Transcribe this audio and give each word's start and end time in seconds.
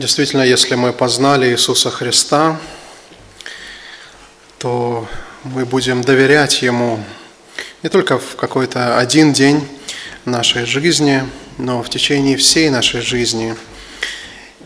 Действительно, 0.00 0.40
если 0.40 0.76
мы 0.76 0.94
познали 0.94 1.50
Иисуса 1.50 1.90
Христа, 1.90 2.58
то 4.56 5.06
мы 5.44 5.66
будем 5.66 6.00
доверять 6.00 6.62
Ему 6.62 7.04
не 7.82 7.90
только 7.90 8.18
в 8.18 8.34
какой-то 8.36 8.96
один 8.96 9.34
день 9.34 9.62
нашей 10.24 10.64
жизни, 10.64 11.22
но 11.58 11.82
в 11.82 11.90
течение 11.90 12.38
всей 12.38 12.70
нашей 12.70 13.02
жизни. 13.02 13.54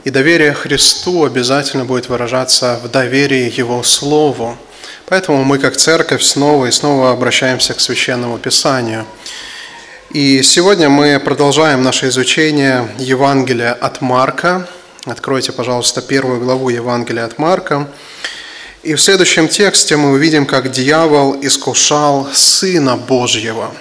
И 0.04 0.10
доверие 0.10 0.54
Христу 0.54 1.24
обязательно 1.24 1.84
будет 1.84 2.08
выражаться 2.08 2.78
в 2.84 2.88
доверии 2.88 3.52
Его 3.58 3.82
Слову. 3.82 4.56
Поэтому 5.06 5.42
мы, 5.42 5.58
как 5.58 5.76
церковь, 5.76 6.22
снова 6.22 6.66
и 6.66 6.70
снова 6.70 7.10
обращаемся 7.10 7.74
к 7.74 7.80
Священному 7.80 8.38
Писанию. 8.38 9.04
И 10.10 10.44
сегодня 10.44 10.88
мы 10.88 11.18
продолжаем 11.18 11.82
наше 11.82 12.06
изучение 12.06 12.88
Евангелия 12.98 13.72
от 13.72 14.00
Марка. 14.00 14.68
Откройте, 15.06 15.52
пожалуйста, 15.52 16.00
первую 16.00 16.40
главу 16.40 16.70
Евангелия 16.70 17.26
от 17.26 17.38
Марка. 17.38 17.88
И 18.82 18.94
в 18.94 19.02
следующем 19.02 19.48
тексте 19.48 19.96
мы 19.96 20.12
увидим, 20.12 20.46
как 20.46 20.70
дьявол 20.70 21.36
искушал 21.42 22.26
Сына 22.32 22.96
Божьего. 22.96 23.74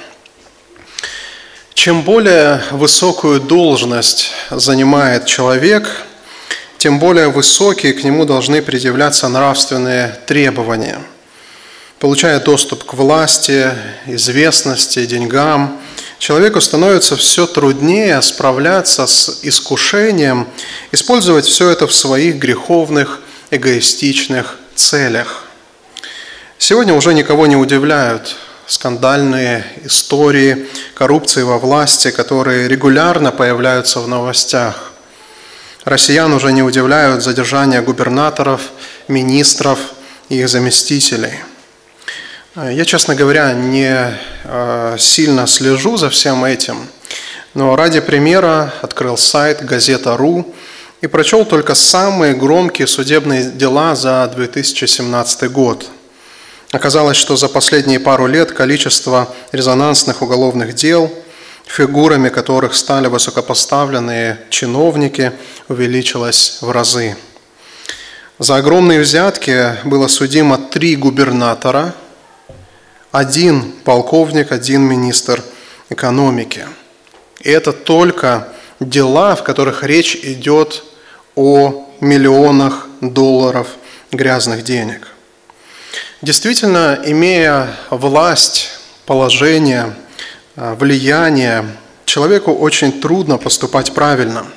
Чем 1.74 2.02
более 2.02 2.62
высокую 2.72 3.40
должность 3.40 4.32
занимает 4.52 5.26
человек, 5.26 5.90
тем 6.78 7.00
более 7.00 7.30
высокие 7.30 7.94
к 7.94 8.04
нему 8.04 8.26
должны 8.26 8.62
предъявляться 8.62 9.30
нравственные 9.30 10.20
требования. 10.26 11.00
Получая 12.00 12.42
доступ 12.42 12.84
к 12.84 12.96
власти, 12.96 13.72
известности, 14.08 15.06
деньгам, 15.06 15.80
человеку 16.24 16.62
становится 16.62 17.18
все 17.18 17.46
труднее 17.46 18.22
справляться 18.22 19.08
с 19.08 19.40
искушением, 19.42 20.48
использовать 20.94 21.44
все 21.44 21.70
это 21.70 21.86
в 21.86 21.94
своих 21.94 22.38
греховных, 22.38 23.20
эгоистичных 23.52 24.56
целях. 24.74 25.44
Сегодня 26.58 26.94
уже 26.94 27.14
никого 27.14 27.46
не 27.46 27.58
удивляют 27.58 28.38
скандальные 28.68 29.66
истории 29.84 30.70
коррупции 30.94 31.42
во 31.42 31.60
власти, 31.60 32.10
которые 32.10 32.70
регулярно 32.70 33.34
появляются 33.34 34.00
в 34.00 34.08
новостях. 34.08 34.94
Россиян 35.84 36.32
уже 36.32 36.54
не 36.54 36.64
удивляют 36.64 37.22
задержания 37.22 37.82
губернаторов, 37.82 38.62
министров 39.10 39.78
и 40.30 40.40
их 40.40 40.48
заместителей. 40.48 41.34
Я, 42.56 42.86
честно 42.86 43.16
говоря, 43.16 43.54
не 43.54 44.16
э, 44.44 44.96
сильно 45.00 45.48
слежу 45.48 45.98
за 45.98 46.12
всем 46.12 46.46
этим, 46.46 46.88
но 47.56 47.76
ради 47.76 48.00
примера 48.00 48.72
открыл 48.84 49.18
сайт 49.18 49.66
газета.ру 49.66 50.54
и 51.02 51.08
прочел 51.08 51.46
только 51.46 51.74
самые 51.74 52.36
громкие 52.36 52.86
судебные 52.86 53.46
дела 53.46 53.96
за 53.96 54.32
2017 54.36 55.52
год. 55.52 55.90
Оказалось, 56.72 57.18
что 57.18 57.36
за 57.38 57.50
последние 57.50 58.00
пару 58.00 58.28
лет 58.28 58.52
количество 58.52 59.34
резонансных 59.52 60.22
уголовных 60.22 60.76
дел, 60.76 61.12
фигурами 61.66 62.30
которых 62.30 62.76
стали 62.76 63.08
высокопоставленные 63.08 64.40
чиновники, 64.52 65.32
увеличилось 65.70 66.60
в 66.62 66.70
разы. 66.70 67.18
За 68.38 68.58
огромные 68.58 69.00
взятки 69.00 69.76
было 69.86 70.08
судимо 70.08 70.60
три 70.60 70.96
губернатора, 70.96 71.96
один 73.14 73.72
полковник, 73.84 74.52
один 74.52 74.82
министр 74.82 75.44
экономики. 75.90 76.66
И 77.42 77.50
это 77.50 77.72
только 77.72 78.50
дела, 78.80 79.36
в 79.36 79.44
которых 79.44 79.84
речь 79.84 80.16
идет 80.16 80.84
о 81.36 81.88
миллионах 82.02 82.88
долларов 83.02 83.68
грязных 84.12 84.64
денег. 84.64 85.10
Действительно, 86.24 87.00
имея 87.06 87.70
власть, 87.92 88.72
положение, 89.06 89.94
э, 90.56 90.74
влияние, 90.80 91.68
человеку 92.06 92.52
очень 92.52 93.00
трудно 93.00 93.38
поступать 93.38 93.94
правильно. 93.94 94.48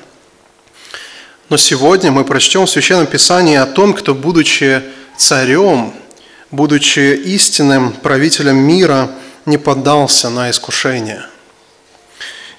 Но 1.50 1.59
сегодня 1.59 2.11
мы 2.11 2.25
прочтем 2.25 2.65
в 2.65 2.71
Священном 2.71 3.06
Писании 3.06 3.56
о 3.56 3.66
том, 3.66 3.93
кто, 3.93 4.15
будучи 4.15 4.83
царем, 5.19 5.93
будучи 6.51 7.15
истинным 7.15 7.93
правителем 7.93 8.57
мира, 8.57 9.11
не 9.47 9.59
поддался 9.59 10.29
на 10.29 10.51
искушение. 10.51 11.25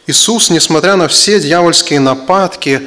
Иисус, 0.08 0.50
несмотря 0.50 0.96
на 0.96 1.08
все 1.08 1.40
дьявольские 1.40 2.00
нападки, 2.00 2.82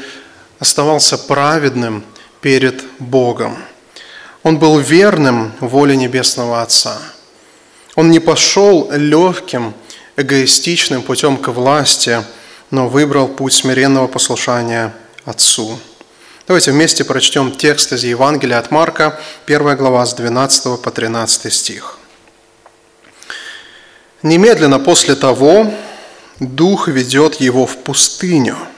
оставался 0.58 1.18
праведным 1.18 2.04
перед 2.40 2.82
Богом. 2.98 3.58
Он 4.42 4.58
был 4.58 4.78
верным 4.78 5.52
воле 5.60 5.96
Небесного 5.96 6.62
Отца. 6.62 6.98
Он 7.94 8.10
не 8.10 8.20
пошел 8.20 8.90
легким, 8.90 9.74
эгоистичным 10.16 11.02
путем 11.02 11.36
к 11.36 11.48
власти, 11.48 12.24
но 12.70 12.88
выбрал 12.88 13.28
путь 13.28 13.52
смиренного 13.52 14.06
послушания 14.06 14.94
Отцу. 15.24 15.78
Давайте 16.46 16.72
вместе 16.72 17.04
прочтем 17.04 17.52
текст 17.52 17.92
из 17.92 18.04
Евангелия 18.04 18.58
от 18.58 18.70
Марка, 18.70 19.20
1 19.46 19.76
глава 19.76 20.04
с 20.04 20.14
12 20.14 20.80
по 20.82 20.90
13 20.90 21.52
стих. 21.52 21.98
«Немедленно 24.22 24.78
после 24.78 25.14
того 25.14 25.72
Дух 26.40 26.88
ведет 26.88 27.40
его 27.40 27.66
в 27.66 27.76
пустыню– 27.78 28.56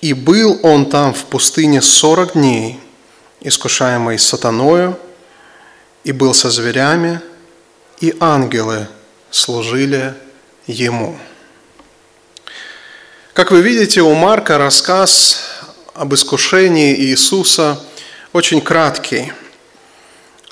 и 0.00 0.14
был 0.14 0.58
он 0.62 0.88
там 0.88 1.12
в 1.12 1.24
пустыне 1.26 1.82
сорок 1.82 2.32
дней, 2.32 2.80
искушаемый 3.40 4.18
сатаною, 4.18 4.98
и 6.04 6.12
был 6.12 6.32
со 6.32 6.50
зверями, 6.50 7.20
и 8.00 8.16
ангелы 8.18 8.88
служили 9.30 10.14
ему. 10.66 11.18
Как 13.34 13.50
вы 13.50 13.60
видите, 13.60 14.00
у 14.00 14.14
Марка 14.14 14.56
рассказ 14.56 15.49
об 15.94 16.14
искушении 16.14 16.94
Иисуса 16.94 17.80
очень 18.32 18.60
краткий. 18.60 19.32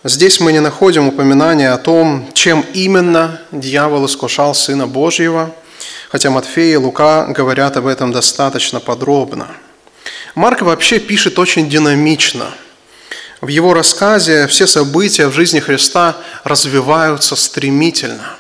Здесь 0.05 0.41
мы 0.41 0.53
не 0.53 0.61
находим 0.61 1.09
упоминания 1.09 1.71
о 1.71 1.79
том, 1.79 2.31
чем 2.35 2.65
именно 2.75 3.41
дьявол 3.53 4.07
искушал 4.07 4.55
Сына 4.55 4.87
Божьего– 4.87 5.55
хотя 6.09 6.31
Матфей 6.31 6.73
и 6.73 6.77
Лука 6.77 7.27
говорят 7.27 7.77
об 7.77 7.87
этом 7.87 8.13
достаточно 8.13 8.81
подробно. 8.81 9.49
Марк 10.35 10.63
вообще 10.63 10.99
пишет 10.99 11.39
очень 11.39 11.69
динамично. 11.69 12.47
В 13.41 13.49
его 13.49 13.75
рассказе 13.75 14.47
все 14.49 14.67
события 14.67 15.29
в 15.29 15.33
жизни 15.33 15.61
Христа 15.61 16.17
развиваются 16.45 17.37
стремительно. 17.37 18.37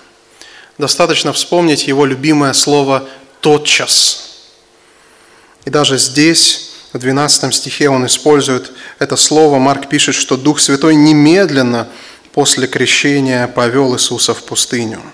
Достаточно 0.76 1.32
вспомнить 1.32 1.86
его 1.86 2.04
любимое 2.04 2.52
слово 2.52 3.08
«тотчас». 3.40 4.24
И 5.64 5.70
даже 5.70 5.98
здесь, 5.98 6.67
в 6.92 6.98
12 6.98 7.54
стихе 7.54 7.88
он 7.88 8.06
использует 8.06 8.72
это 8.98 9.16
слово. 9.16 9.58
Марк 9.58 9.88
пишет, 9.88 10.14
что 10.14 10.36
Дух 10.36 10.60
Святой 10.60 10.94
немедленно 10.94 11.88
после 12.32 12.66
крещения 12.66 13.46
повел 13.46 13.94
Иисуса 13.94 14.34
в 14.34 14.42
пустыню– 14.42 15.00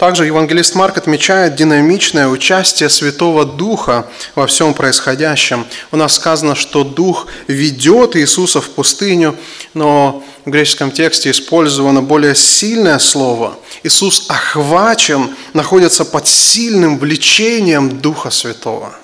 также 0.00 0.24
евангелист 0.24 0.76
Марк 0.76 0.96
отмечает 0.96 1.56
динамичное 1.56 2.26
участие 2.26 2.88
Святого 2.88 3.44
Духа 3.44 4.06
во 4.34 4.46
всем 4.46 4.72
происходящем. 4.72 5.66
У 5.92 5.98
нас 5.98 6.14
сказано, 6.14 6.54
что 6.54 6.84
Дух 6.84 7.26
ведет 7.48 8.16
Иисуса 8.16 8.62
в 8.62 8.70
пустыню, 8.70 9.36
но 9.74 10.24
в 10.46 10.50
греческом 10.50 10.90
тексте 10.90 11.30
использовано 11.30 12.00
более 12.00 12.34
сильное 12.34 12.98
слово. 12.98 13.58
Иисус 13.82 14.24
охвачен, 14.30 15.36
находится 15.52 16.06
под 16.06 16.26
сильным 16.26 16.98
влечением 16.98 18.00
Духа 18.00 18.30
Святого. 18.30 18.94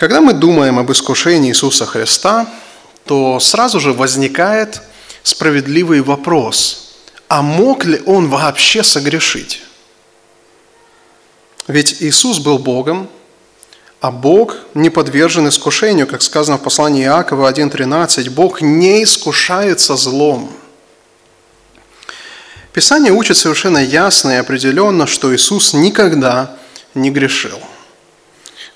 Когда 0.00 0.20
мы 0.20 0.32
думаем 0.32 0.80
об 0.80 0.90
искушении 0.90 1.50
Иисуса 1.50 1.86
Христа, 1.86 2.48
то 3.04 3.38
сразу 3.38 3.78
же 3.78 3.92
возникает 3.92 4.82
справедливый 5.22 6.00
вопрос– 6.00 6.86
а 7.30 7.42
мог 7.42 7.84
ли 7.84 8.02
он 8.06 8.28
вообще 8.28 8.82
согрешить? 8.82 9.62
Ведь 11.68 12.02
Иисус 12.02 12.40
был 12.40 12.58
Богом, 12.58 13.08
а 14.00 14.10
Бог 14.10 14.56
не 14.74 14.90
подвержен 14.90 15.48
искушению, 15.48 16.08
как 16.08 16.22
сказано 16.22 16.58
в 16.58 16.62
послании 16.62 17.04
Иакова 17.04 17.48
1.13. 17.52 18.30
Бог 18.30 18.62
не 18.62 19.04
искушается 19.04 19.94
злом. 19.94 20.50
Писание 22.72 23.12
учит 23.12 23.36
совершенно 23.36 23.78
ясно 23.78 24.30
и 24.32 24.34
определенно, 24.34 25.06
что 25.06 25.32
Иисус 25.32 25.72
никогда 25.72 26.56
не 26.94 27.12
грешил. 27.12 27.60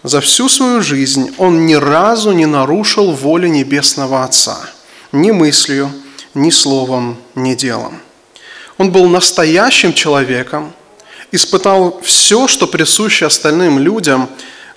За 0.05 0.21
всю 0.21 0.51
свою 0.51 0.83
жизнь 0.83 1.35
Он 1.39 1.65
ни 1.65 1.73
разу 1.73 2.33
не 2.33 2.45
нарушил 2.45 3.11
воли 3.13 3.49
Небесного 3.49 4.23
Отца. 4.23 4.59
Ни 5.13 5.31
мыслью, 5.31 5.91
ни 6.35 6.51
словом, 6.51 7.17
ни 7.35 7.55
делом. 7.55 7.99
Он 8.77 8.93
был 8.93 9.09
настоящим 9.09 9.95
человеком, 9.95 10.75
испытал 11.33 12.01
все, 12.03 12.49
что 12.49 12.67
присуще 12.67 13.25
остальным 13.25 13.79
людям, 13.79 14.29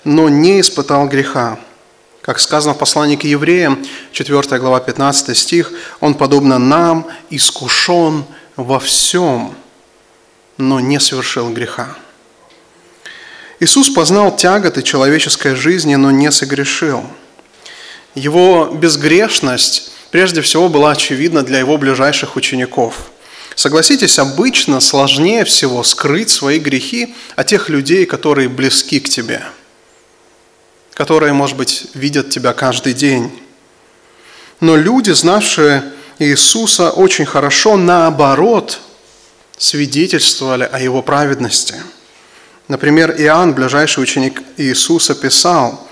но 0.02 0.30
не 0.30 0.62
испытал 0.62 1.06
греха. 1.06 1.58
Как 2.22 2.40
сказано 2.40 2.72
в 2.72 2.78
послании 2.78 3.16
к 3.16 3.24
евреям, 3.24 3.84
4 4.12 4.58
глава 4.58 4.80
15 4.80 5.36
стих, 5.36 5.72
«Он, 6.00 6.14
подобно 6.14 6.58
нам, 6.58 7.06
искушен 7.28 8.24
во 8.56 8.80
всем, 8.80 9.54
но 10.56 10.80
не 10.80 10.98
совершил 10.98 11.50
греха». 11.50 11.98
Иисус 13.60 13.90
познал 13.90 14.36
тяготы 14.36 14.82
человеческой 14.82 15.54
жизни, 15.54 15.94
но 15.96 16.10
не 16.10 16.30
согрешил. 16.30 17.04
Его 18.14 18.66
безгрешность 18.66 19.90
прежде 20.10 20.40
всего 20.42 20.68
была 20.68 20.92
очевидна 20.92 21.42
для 21.42 21.58
его 21.58 21.76
ближайших 21.76 22.36
учеников. 22.36 23.10
Согласитесь, 23.54 24.18
обычно 24.18 24.80
сложнее 24.80 25.44
всего 25.44 25.82
скрыть 25.82 26.30
свои 26.30 26.58
грехи 26.58 27.14
от 27.34 27.48
тех 27.48 27.68
людей, 27.68 28.06
которые 28.06 28.48
близки 28.48 29.00
к 29.00 29.08
тебе– 29.08 29.42
которые, 30.98 31.32
может 31.32 31.56
быть, 31.56 31.86
видят 31.94 32.30
тебя 32.30 32.52
каждый 32.52 32.92
день. 32.92 33.30
Но 34.58 34.74
люди, 34.74 35.12
знавшие 35.12 35.84
Иисуса 36.18 36.90
очень 36.90 37.24
хорошо, 37.24 37.76
наоборот, 37.76 38.80
свидетельствовали 39.56 40.64
о 40.64 40.80
Его 40.80 41.00
праведности. 41.02 41.76
Например, 42.68 43.14
Иоанн, 43.18 43.54
ближайший 43.54 44.02
ученик 44.02 44.42
Иисуса, 44.58 45.14
писал, 45.14 45.88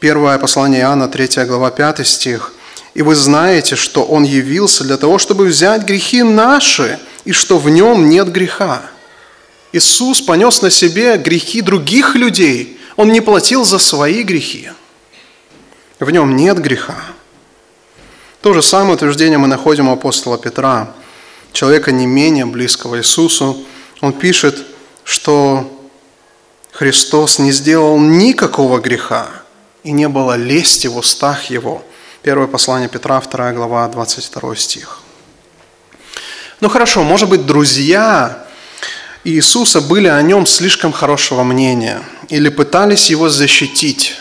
первое 0.00 0.38
послание 0.38 0.82
Иоанна, 0.82 1.08
3 1.08 1.44
глава, 1.46 1.70
5 1.70 2.06
стих, 2.06 2.52
«И 2.92 3.02
вы 3.02 3.14
знаете, 3.16 3.74
что 3.74 4.04
Он 4.04 4.22
явился 4.22 4.84
для 4.84 4.96
того, 4.96 5.18
чтобы 5.18 5.46
взять 5.46 5.82
грехи 5.82 6.22
наши, 6.22 7.00
и 7.24 7.32
что 7.32 7.58
в 7.58 7.68
Нем 7.70 8.08
нет 8.08 8.30
греха». 8.30 8.82
Иисус 9.72 10.20
понес 10.20 10.62
на 10.62 10.70
себе 10.70 11.16
грехи 11.16 11.60
других 11.60 12.14
людей, 12.14 12.78
он 12.96 13.10
не 13.10 13.20
платил 13.20 13.64
за 13.64 13.80
свои 13.80 14.22
грехи. 14.22 14.70
В 15.98 16.08
нем 16.10 16.36
нет 16.36 16.60
греха. 16.60 16.96
То 18.40 18.52
же 18.52 18.62
самое 18.62 18.94
утверждение 18.94 19.36
мы 19.36 19.48
находим 19.48 19.88
у 19.88 19.92
апостола 19.92 20.38
Петра, 20.38 20.94
человека 21.52 21.90
не 21.90 22.06
менее 22.06 22.46
близкого 22.46 22.98
Иисусу. 22.98 23.64
Он 24.00 24.12
пишет, 24.12 24.64
что 25.02 25.73
Христос 26.74 27.38
не 27.38 27.52
сделал 27.52 28.00
никакого 28.00 28.80
греха, 28.80 29.28
и 29.84 29.92
не 29.92 30.08
было 30.08 30.34
лести 30.34 30.88
в 30.88 30.96
устах 30.96 31.48
Его. 31.48 31.84
Первое 32.22 32.48
послание 32.48 32.88
Петра, 32.88 33.20
2 33.20 33.52
глава, 33.52 33.86
22 33.86 34.56
стих. 34.56 35.00
Ну 36.60 36.68
хорошо, 36.68 37.04
может 37.04 37.28
быть, 37.28 37.46
друзья 37.46 38.44
Иисуса 39.22 39.80
были 39.80 40.08
о 40.08 40.20
нем 40.22 40.46
слишком 40.46 40.90
хорошего 40.92 41.44
мнения 41.44 42.02
или 42.28 42.48
пытались 42.48 43.08
его 43.08 43.28
защитить. 43.28 44.16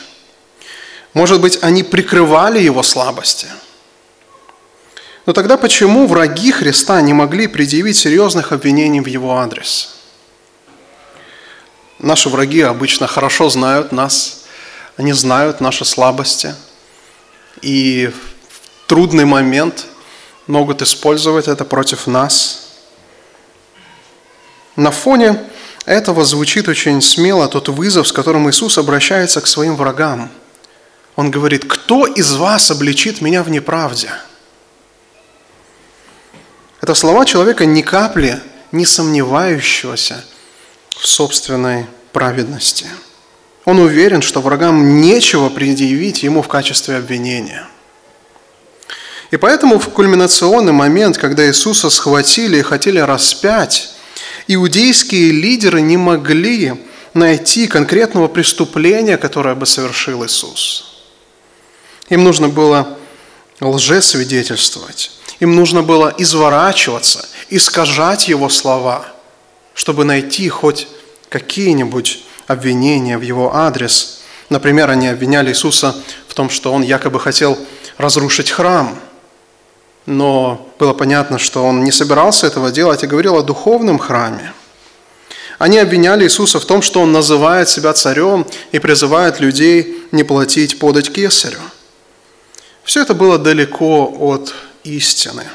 Может 1.16 1.42
быть, 1.42 1.58
они 1.64 1.82
прикрывали 1.82 2.60
его 2.60 2.84
слабости. 2.84 3.48
Но 5.26 5.34
тогда 5.34 5.58
почему 5.58 6.06
враги 6.06 6.52
Христа 6.52 7.02
не 7.02 7.14
могли 7.14 7.48
предъявить 7.48 7.98
серьезных 7.98 8.52
обвинений 8.52 9.02
в 9.02 9.08
его 9.08 9.38
адрес? 9.38 9.93
Наши 12.04 12.30
враги 12.30 12.62
обычно 12.62 13.08
хорошо 13.08 13.50
знают 13.50 13.92
нас, 13.92 14.46
они 14.96 15.14
знают 15.14 15.60
наши 15.60 15.86
слабости, 15.86 16.54
и 17.64 18.12
в 18.14 18.88
трудный 18.88 19.26
момент 19.26 19.88
могут 20.46 20.84
использовать 20.84 21.48
это 21.48 21.66
против 21.66 22.06
нас– 22.06 22.60
на 24.76 24.92
фоне 24.92 25.40
этого 25.86 26.26
звучит 26.26 26.68
очень 26.68 27.02
смело 27.02 27.48
тот 27.48 27.70
вызов, 27.70 28.08
с 28.08 28.12
которым 28.12 28.50
Иисус 28.50 28.78
обращается 28.78 29.40
к 29.42 29.48
своим 29.48 29.76
врагам. 29.76 30.32
Он 31.16 31.30
говорит, 31.30 31.66
кто 31.66 32.08
из 32.08 32.34
вас 32.34 32.72
обличит 32.72 33.22
меня 33.22 33.44
в 33.44 33.50
неправде? 33.50 34.10
Это 36.82 36.96
слова 36.96 37.26
человека 37.26 37.66
ни 37.66 37.82
капли 37.82 38.42
не 38.72 38.86
сомневающегося 38.86 40.24
в 41.00 41.08
собственной 41.08 41.88
праведности. 42.12 42.88
Он 43.66 43.80
уверен, 43.80 44.22
что 44.22 44.42
врагам 44.42 45.02
нечего 45.02 45.50
предъявить 45.50 46.24
ему 46.24 46.42
в 46.42 46.48
качестве 46.48 46.98
обвинения. 46.98 47.68
И 49.32 49.38
поэтому 49.38 49.80
в 49.80 49.90
кульминационный 49.90 50.74
момент, 50.74 51.18
когда 51.18 51.48
Иисуса 51.48 51.90
схватили 51.90 52.58
и 52.58 52.62
хотели 52.62 53.00
распять, 53.00 53.96
иудейские 54.48 55.32
лидеры 55.32 55.82
не 55.82 55.98
могли 55.98 56.74
найти 57.14 57.68
конкретного 57.68 58.28
преступления, 58.28 59.18
которое 59.18 59.56
бы 59.56 59.66
совершил 59.66 60.26
Иисус. 60.26 61.06
Им 62.10 62.24
нужно 62.24 62.50
было 62.50 62.98
лжесвидетельствовать, 63.60 65.12
им 65.40 65.56
нужно 65.56 65.82
было 65.84 66.14
изворачиваться, 66.18 67.28
искажать 67.50 68.28
его 68.28 68.50
слова, 68.50 69.13
чтобы 69.74 70.06
найти 70.06 70.50
хоть 70.50 70.88
какие-нибудь 71.30 72.24
обвинения 72.48 73.18
в 73.18 73.22
его 73.22 73.56
адрес. 73.56 74.22
Например, 74.50 74.90
они 74.90 75.08
обвиняли 75.08 75.50
Иисуса 75.50 75.96
в 76.28 76.34
том, 76.34 76.50
что 76.50 76.74
он 76.74 76.82
якобы 76.84 77.20
хотел 77.20 77.58
разрушить 77.98 78.52
храм– 78.52 79.00
но 80.06 80.70
было 80.80 80.94
понятно, 80.94 81.40
что 81.40 81.64
он 81.64 81.84
не 81.84 81.92
собирался 81.92 82.48
этого 82.48 82.72
делать 82.72 83.04
и 83.04 83.08
говорил 83.08 83.38
о 83.38 83.44
духовном 83.44 84.00
храме. 84.00 84.54
Они 85.60 85.78
обвиняли 85.78 86.26
Иисуса 86.26 86.60
в 86.60 86.66
том, 86.66 86.82
что 86.82 87.02
он 87.02 87.14
называет 87.14 87.70
себя 87.70 87.94
царем 87.94 88.46
и 88.72 88.80
призывает 88.80 89.40
людей 89.40 90.04
не 90.12 90.24
платить 90.24 90.78
подать 90.80 91.12
кесарю. 91.12 91.60
Все 92.84 93.02
это 93.02 93.14
было 93.14 93.38
далеко 93.38 94.14
от 94.20 94.54
истины. 94.84 95.46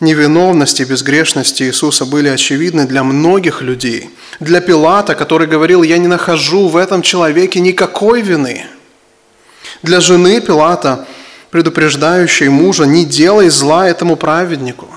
Невиновность 0.00 0.80
и 0.80 0.84
безгрешность 0.84 1.62
Иисуса 1.62 2.04
были 2.04 2.28
очевидны 2.28 2.86
для 2.86 3.04
многих 3.04 3.62
людей. 3.62 4.10
Для 4.40 4.60
Пилата, 4.60 5.14
который 5.14 5.46
говорил, 5.46 5.82
я 5.82 5.98
не 5.98 6.08
нахожу 6.08 6.68
в 6.68 6.76
этом 6.76 7.02
человеке 7.02 7.60
никакой 7.60 8.20
вины. 8.22 8.66
Для 9.82 10.00
жены 10.00 10.40
Пилата– 10.40 11.06
предупреждающей 11.54 12.48
мужа, 12.48 12.82
не 12.82 13.04
делай 13.04 13.48
зла 13.48 13.88
этому 13.88 14.16
праведнику. 14.16 14.88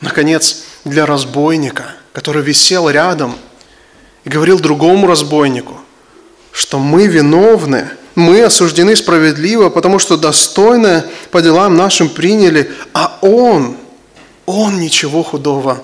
Наконец, 0.00 0.62
для 0.86 1.04
разбойника, 1.04 1.84
который 2.14 2.42
висел 2.42 2.88
рядом 2.88 3.36
и 4.24 4.30
говорил 4.30 4.58
другому 4.58 5.06
разбойнику, 5.06 5.78
что 6.52 6.78
мы 6.78 7.06
виновны, 7.06 7.90
мы 8.14 8.42
осуждены 8.44 8.96
справедливо, 8.96 9.68
потому 9.68 9.98
что 9.98 10.16
достойно 10.16 11.04
по 11.30 11.42
делам 11.42 11.76
нашим 11.76 12.08
приняли, 12.08 12.72
а 12.94 13.18
он, 13.20 13.76
он 14.46 14.80
ничего 14.80 15.22
худого 15.22 15.82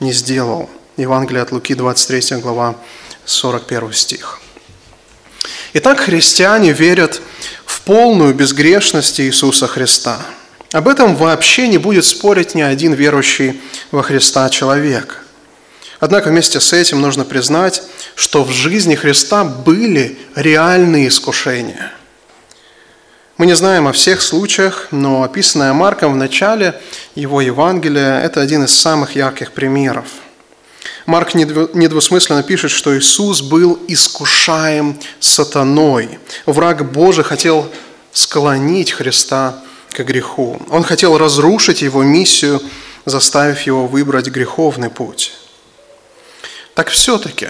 не 0.00 0.12
сделал. 0.12 0.68
Евангелие 0.96 1.42
от 1.42 1.52
Луки, 1.52 1.74
23 1.74 2.38
глава, 2.38 2.76
41 3.24 3.92
стих. 3.92 4.40
Итак, 5.74 6.00
христиане 6.00 6.72
верят 6.72 7.22
в 7.64 7.80
полную 7.82 8.34
безгрешность 8.34 9.20
Иисуса 9.20 9.66
Христа. 9.66 10.20
Об 10.72 10.88
этом 10.88 11.16
вообще 11.16 11.68
не 11.68 11.78
будет 11.78 12.04
спорить 12.04 12.54
ни 12.54 12.62
один 12.62 12.92
верующий 12.92 13.60
во 13.90 14.02
Христа 14.02 14.48
человек. 14.50 15.24
Однако 16.00 16.28
вместе 16.28 16.60
с 16.60 16.72
этим 16.72 17.00
нужно 17.00 17.24
признать, 17.24 17.82
что 18.16 18.44
в 18.44 18.50
жизни 18.50 18.94
Христа 18.94 19.44
были 19.44 20.18
реальные 20.34 21.08
искушения. 21.08 21.92
Мы 23.42 23.46
не 23.46 23.56
знаем 23.56 23.88
о 23.88 23.92
всех 23.92 24.22
случаях, 24.22 24.86
но 24.92 25.24
описанное 25.24 25.72
Марком 25.72 26.12
в 26.12 26.16
начале 26.16 26.80
его 27.16 27.40
Евангелия– 27.40 28.20
это 28.22 28.40
один 28.40 28.62
из 28.62 28.70
самых 28.72 29.16
ярких 29.16 29.50
примеров– 29.50 30.06
Марк 31.06 31.34
недвусмысленно 31.34 32.44
пишет, 32.44 32.70
что 32.70 32.96
Иисус 32.96 33.42
был 33.42 33.80
искушаем 33.88 34.96
сатаной. 35.18 36.20
Враг 36.46 36.92
Божий 36.92 37.24
хотел 37.24 37.68
склонить 38.12 38.92
Христа 38.92 39.60
к 39.90 39.98
греху. 40.04 40.62
Он 40.70 40.84
хотел 40.84 41.18
разрушить 41.18 41.82
его 41.82 42.04
миссию, 42.04 42.62
заставив 43.06 43.62
его 43.62 43.88
выбрать 43.88 44.28
греховный 44.28 44.88
путь. 44.88 45.32
Так 46.74 46.90
все-таки, 46.90 47.48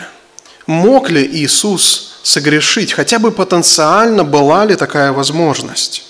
мог 0.66 1.10
ли 1.10 1.22
Иисус 1.22 2.11
согрешить? 2.22 2.92
Хотя 2.92 3.18
бы 3.18 3.30
потенциально 3.30 4.24
была 4.24 4.64
ли 4.64 4.76
такая 4.76 5.12
возможность? 5.12 6.04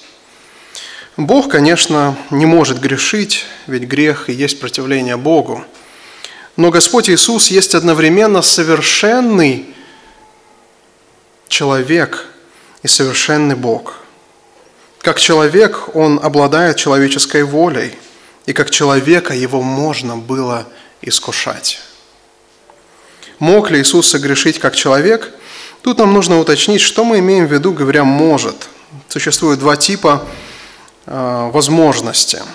Бог, 1.17 1.51
конечно, 1.51 2.17
не 2.31 2.47
может 2.47 2.81
грешить, 2.81 3.45
ведь 3.67 3.83
грех 3.83 4.31
и 4.31 4.33
есть 4.33 4.61
противление 4.61 5.17
Богу. 5.17 5.65
Но 6.57 6.71
Господь 6.71 7.11
Иисус 7.11 7.49
есть 7.49 7.75
одновременно 7.75 8.43
совершенный 8.43 9.75
человек 11.49 12.27
и 12.83 12.89
совершенный 12.89 13.57
Бог. 13.57 13.97
Как 15.01 15.19
человек 15.19 15.95
Он 15.95 16.19
обладает 16.23 16.77
человеческой 16.77 17.43
волей, 17.43 17.95
и 18.47 18.53
как 18.53 18.71
человека 18.71 19.35
Его 19.35 19.63
можно 19.63 20.17
было 20.17 20.67
искушать. 21.01 21.81
Мог 23.39 23.71
ли 23.71 23.81
Иисус 23.81 24.09
согрешить 24.09 24.59
как 24.59 24.75
человек? 24.75 25.33
Тут 25.83 25.99
нам 25.99 26.13
нужно 26.13 26.39
уточнить, 26.39 26.81
что 26.81 27.05
мы 27.05 27.19
имеем 27.19 27.47
в 27.47 27.53
виду, 27.53 27.73
говоря 27.73 28.05
«может». 28.05 28.69
Существует 29.09 29.59
два 29.59 29.77
типа 29.77 30.25
э, 31.07 31.51
возможности– 31.53 32.41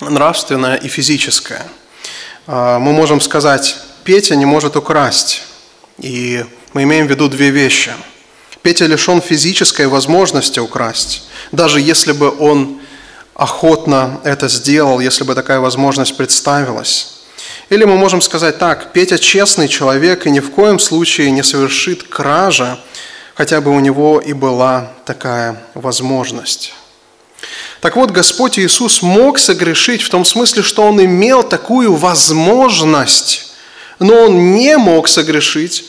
нравственная 0.00 0.76
и 0.76 0.88
физическая. 0.88 1.66
Э, 2.46 2.78
мы 2.78 2.92
можем 2.92 3.20
сказать, 3.20 3.76
Петя 4.04 4.36
не 4.36 4.46
может 4.46 4.76
украсть, 4.76 5.42
и 5.98 6.44
мы 6.72 6.84
имеем 6.84 7.06
в 7.06 7.10
виду 7.10 7.28
две 7.28 7.50
вещи. 7.50 7.92
Петя 8.62 8.86
лишен 8.86 9.20
физической 9.20 9.86
возможности 9.86 10.60
украсть, 10.60 11.24
даже 11.52 11.80
если 11.80 12.12
бы 12.12 12.34
он 12.38 12.80
охотно 13.34 14.20
это 14.24 14.48
сделал, 14.48 15.00
если 15.00 15.24
бы 15.24 15.34
такая 15.34 15.60
возможность 15.60 16.16
представилась. 16.16 17.19
Или 17.70 17.84
мы 17.84 17.96
можем 17.96 18.20
сказать 18.20 18.58
так, 18.58 18.92
Петя 18.92 19.16
честный 19.16 19.68
человек 19.68 20.26
и 20.26 20.30
ни 20.30 20.40
в 20.40 20.50
коем 20.50 20.80
случае 20.80 21.30
не 21.30 21.44
совершит 21.44 22.02
кража, 22.02 22.80
хотя 23.34 23.60
бы 23.60 23.70
у 23.70 23.78
него 23.78 24.20
и 24.20 24.32
была 24.32 24.90
такая 25.06 25.62
возможность. 25.74 26.74
Так 27.80 27.94
вот, 27.94 28.10
Господь 28.10 28.58
Иисус 28.58 29.02
мог 29.02 29.38
согрешить 29.38 30.02
в 30.02 30.10
том 30.10 30.24
смысле, 30.24 30.64
что 30.64 30.82
Он 30.82 31.02
имел 31.02 31.44
такую 31.44 31.94
возможность, 31.94 33.54
но 34.00 34.24
Он 34.24 34.52
не 34.52 34.76
мог 34.76 35.06
согрешить 35.06 35.84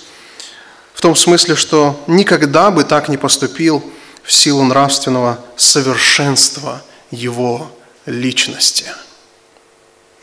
в 0.93 1.01
том 1.01 1.15
смысле, 1.15 1.55
что 1.55 2.00
никогда 2.05 2.69
бы 2.69 2.83
так 2.83 3.09
не 3.09 3.17
поступил 3.17 3.83
в 4.21 4.31
силу 4.31 4.63
нравственного 4.63 5.43
совершенства 5.57 6.83
Его 7.09 7.71
личности. 8.05 8.85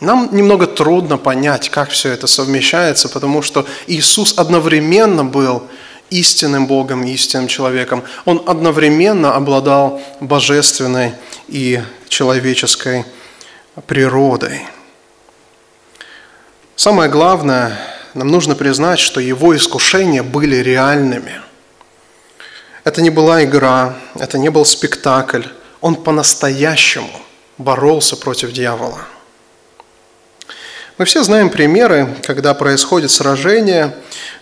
Нам 0.01 0.29
немного 0.31 0.69
трудно 0.69 1.19
понять, 1.19 1.71
как 1.71 1.91
все 1.91 2.11
это 2.11 2.29
совмещается, 2.29 3.09
потому 3.09 3.43
что 3.43 3.67
Иисус 3.89 4.39
одновременно 4.39 5.25
был 5.25 5.65
истинным 6.11 6.67
Богом, 6.67 7.05
истинным 7.05 7.49
человеком. 7.49 8.05
Он 8.25 8.43
одновременно 8.47 9.35
обладал 9.35 10.01
божественной 10.21 11.15
и 11.49 11.83
человеческой 12.09 13.07
природой. 13.87 14.67
Самое 16.77 17.11
главное, 17.11 17.77
нам 18.15 18.29
нужно 18.29 18.55
признать, 18.55 19.01
что 19.01 19.21
его 19.21 19.57
искушения 19.57 20.23
были 20.23 20.57
реальными. 20.57 21.41
Это 22.85 23.03
не 23.03 23.11
была 23.11 23.43
игра, 23.43 23.97
это 24.15 24.39
не 24.39 24.49
был 24.49 24.65
спектакль. 24.65 25.43
Он 25.81 25.97
по-настоящему 25.97 27.11
боролся 27.59 28.17
против 28.17 28.53
дьявола– 28.53 29.01
мы 30.99 31.05
все 31.05 31.23
знаем 31.23 31.49
примеры, 31.49 32.17
когда 32.25 32.55
происходит 32.55 33.13
сражение, 33.13 33.95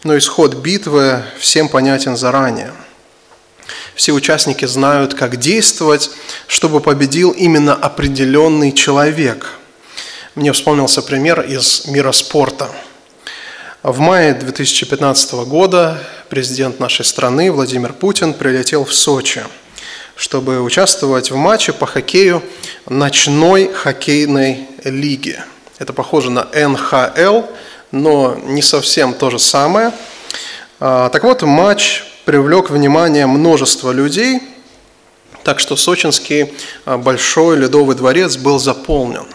но 0.05 0.17
исход 0.17 0.55
битвы 0.55 1.23
всем 1.39 1.69
понятен 1.69 2.17
заранее. 2.17 2.73
Все 3.95 4.13
участники 4.13 4.65
знают, 4.65 5.13
как 5.13 5.37
действовать, 5.37 6.11
чтобы 6.47 6.81
победил 6.81 7.33
именно 7.33 7.75
определенный 7.75 8.73
человек. 8.73 9.53
Мне 10.35 10.51
вспомнился 10.53 11.03
пример 11.03 11.43
из 11.43 11.87
мира 11.89 12.13
спорта. 12.13 12.71
В 13.83 13.99
мае 13.99 14.33
2015 14.33 15.33
года 15.47 16.03
президент 16.31 16.81
нашей 16.81 17.05
страны 17.05 17.53
Владимир 17.53 17.93
Путин 17.93 18.33
прилетел 18.33 18.87
в 18.87 18.95
Сочи, 18.95 19.43
чтобы 20.15 20.63
участвовать 20.63 21.31
в 21.31 21.37
матче 21.37 21.75
по 21.75 21.87
хоккею 21.87 22.43
ночной 22.89 23.71
хоккейной 23.71 24.67
лиги– 24.85 25.39
это 25.79 25.93
похоже 25.93 26.31
на 26.31 26.45
НХЛ, 26.45 27.43
но 27.93 28.37
не 28.45 28.63
совсем 28.63 29.15
то 29.15 29.31
же 29.31 29.39
самое. 29.39 29.93
А, 30.81 31.09
так 31.11 31.23
вот, 31.25 31.43
матч 31.43 32.05
привлек 32.25 32.71
внимание 32.71 33.27
множества 33.27 33.93
людей, 33.93 34.41
так 35.45 35.61
что 35.61 35.77
сочинский 35.77 36.53
а, 36.85 36.97
большой 36.97 37.59
ледовый 37.59 37.95
дворец 37.95 38.37
был 38.37 38.59
заполнен. 38.59 39.27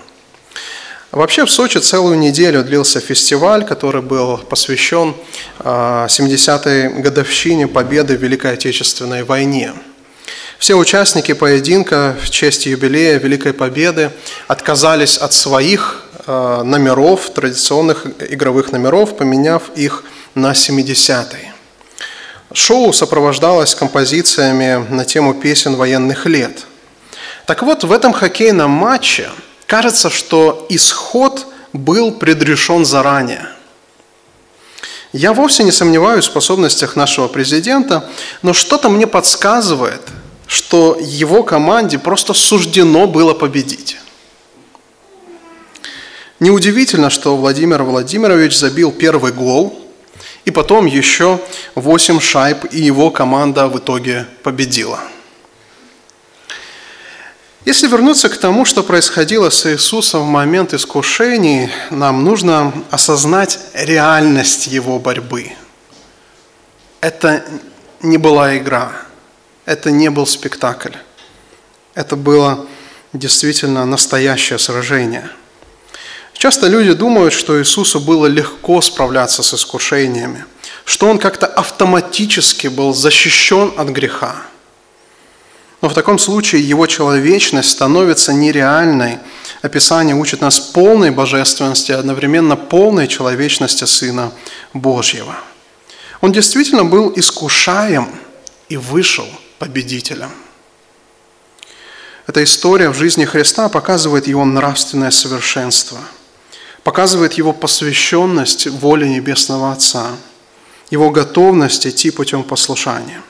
Вообще 1.12 1.46
в 1.46 1.52
Сочи 1.52 1.78
целую 1.78 2.18
неделю 2.18 2.64
длился 2.64 3.02
фестиваль, 3.02 3.66
который 3.66 4.02
был 4.02 4.38
посвящен 4.38 5.14
70-й 5.60 6.88
а, 6.88 6.90
годовщине 6.90 7.68
победы 7.68 8.18
в 8.18 8.22
Великой 8.22 8.54
Отечественной 8.54 9.24
войне. 9.24 9.74
Все 10.58 10.76
участники 10.76 11.34
поединка 11.34 12.16
в 12.22 12.30
честь 12.30 12.66
юбилея 12.66 13.18
Великой 13.18 13.52
Победы 13.52 14.12
отказались 14.48 15.18
от 15.18 15.34
своих 15.34 16.01
номеров, 16.28 17.30
традиционных 17.30 18.06
игровых 18.30 18.72
номеров, 18.72 19.18
поменяв 19.18 19.64
их 19.76 20.04
на 20.36 20.52
70-е. 20.52 21.54
Шоу 22.54 22.92
сопровождалось 22.94 23.76
композициями 23.76 24.86
на 24.90 25.06
тему 25.06 25.34
песен 25.34 25.76
военных 25.76 26.26
лет. 26.26 26.66
Так 27.46 27.64
вот, 27.64 27.84
в 27.84 27.92
этом 27.92 28.14
хоккейном 28.14 28.70
матче 28.70 29.30
кажется, 29.66 30.10
что 30.10 30.66
исход 30.70 31.48
был 31.74 32.12
предрешен 32.12 32.86
заранее. 32.86 33.48
Я 35.14 35.34
вовсе 35.34 35.64
не 35.64 35.72
сомневаюсь 35.72 36.26
в 36.26 36.32
способностях 36.32 36.96
нашего 36.96 37.28
президента, 37.28 38.10
но 38.42 38.54
что-то 38.54 38.90
мне 38.90 39.08
подсказывает, 39.08 40.02
что 40.48 40.98
его 41.00 41.44
команде 41.44 42.00
просто 42.00 42.34
суждено 42.34 43.08
было 43.08 43.34
победить. 43.34 43.98
Неудивительно, 46.42 47.12
что 47.12 47.38
Владимир 47.38 47.84
Владимирович 47.84 48.58
забил 48.58 48.92
первый 48.92 49.32
гол, 49.32 49.80
и 50.44 50.50
потом 50.50 50.88
еще 50.88 51.40
8 51.76 52.20
шайб, 52.20 52.66
и 52.72 52.82
его 52.82 53.12
команда 53.12 53.68
в 53.68 53.78
итоге 53.78 54.26
победила. 54.42 55.00
Если 57.64 57.86
вернуться 57.86 58.28
к 58.28 58.38
тому, 58.38 58.66
что 58.66 58.82
происходило 58.82 59.52
с 59.52 59.72
Иисусом 59.72 60.24
в 60.24 60.32
момент 60.32 60.74
искушений, 60.74 61.70
нам 61.92 62.24
нужно 62.24 62.74
осознать 62.90 63.60
реальность 63.76 64.66
его 64.66 64.98
борьбы. 64.98 65.52
Это 67.02 67.46
не 68.02 68.18
была 68.18 68.58
игра, 68.58 68.94
это 69.68 69.92
не 69.92 70.10
был 70.10 70.26
спектакль, 70.26 70.96
это 71.94 72.16
было 72.16 72.66
действительно 73.14 73.86
настоящее 73.86 74.58
сражение– 74.58 75.30
Часто 76.42 76.66
люди 76.66 76.94
думают, 76.94 77.34
что 77.34 77.60
Иисусу 77.60 78.00
было 78.00 78.26
легко 78.26 78.82
справляться 78.82 79.44
с 79.44 79.54
искушениями, 79.54 80.44
что 80.86 81.08
Он 81.08 81.20
как-то 81.20 81.46
автоматически 81.46 82.66
был 82.66 82.96
защищен 82.96 83.74
от 83.78 83.90
греха. 83.90 84.38
Но 85.84 85.90
в 85.90 85.94
таком 85.94 86.18
случае 86.18 86.68
Его 86.68 86.88
человечность 86.88 87.70
становится 87.70 88.34
нереальной. 88.34 89.20
Описание 89.62 90.16
учит 90.16 90.42
нас 90.42 90.60
полной 90.60 91.12
божественности, 91.12 91.92
одновременно 91.92 92.56
полной 92.56 93.08
человечности 93.08 93.84
Сына 93.84 94.32
Божьего. 94.74 95.36
Он 96.22 96.32
действительно 96.32 96.86
был 96.86 97.14
искушаем 97.16 98.10
и 98.68 98.78
вышел 98.78 99.28
победителем. 99.60 100.32
Эта 102.26 102.44
история 102.44 102.90
в 102.90 102.96
жизни 102.96 103.26
Христа 103.26 103.70
показывает 103.70 104.26
его 104.26 104.44
нравственное 104.44 105.12
совершенство– 105.12 106.00
показывает 106.84 107.34
его 107.34 107.54
посвященность 107.54 108.68
воле 108.68 109.08
Небесного 109.08 109.72
Отца, 109.72 110.12
его 110.90 111.10
готовность 111.10 111.88
идти 111.88 112.12
путем 112.12 112.44
послушания. 112.44 113.22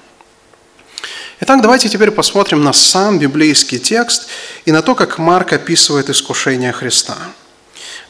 Итак, 1.41 1.61
давайте 1.61 1.89
теперь 1.89 2.11
посмотрим 2.11 2.63
на 2.63 2.71
сам 2.71 3.17
библейский 3.17 3.79
текст 3.79 4.27
и 4.65 4.71
на 4.71 4.81
то, 4.81 4.93
как 4.93 5.17
Марк 5.17 5.53
описывает 5.53 6.09
искушение 6.09 6.71
Христа. 6.71 7.17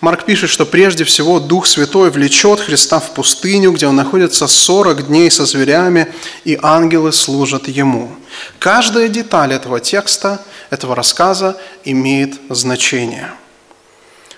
Марк 0.01 0.25
пишет, 0.25 0.49
что 0.49 0.65
прежде 0.65 1.03
всего 1.03 1.39
Дух 1.39 1.67
Святой 1.67 2.09
влечет 2.09 2.59
Христа 2.59 2.99
в 2.99 3.13
пустыню, 3.13 3.71
где 3.71 3.87
он 3.87 3.95
находится 3.95 4.47
40 4.47 5.07
дней 5.07 5.29
со 5.29 5.45
зверями, 5.45 6.13
и 6.43 6.57
ангелы 6.61 7.13
служат 7.13 7.67
ему. 7.67 8.11
Каждая 8.59 9.07
деталь 9.07 9.53
этого 9.53 9.79
текста, 9.79 10.43
этого 10.69 10.95
рассказа 10.95 11.55
имеет 11.85 12.33
значение– 12.49 13.31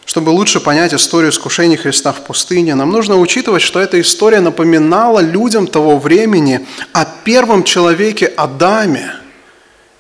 чтобы 0.06 0.30
лучше 0.30 0.60
понять 0.60 0.94
историю 0.94 1.32
искушений 1.32 1.78
Христа 1.78 2.12
в 2.12 2.24
пустыне, 2.24 2.76
нам 2.76 2.92
нужно 2.92 3.18
учитывать, 3.18 3.62
что 3.62 3.80
эта 3.80 4.00
история 4.02 4.42
напоминала 4.42 5.20
людям 5.20 5.68
того 5.68 5.98
времени 5.98 6.66
о 6.92 7.06
первом 7.06 7.64
человеке 7.64 8.28
Адаме 8.28 9.14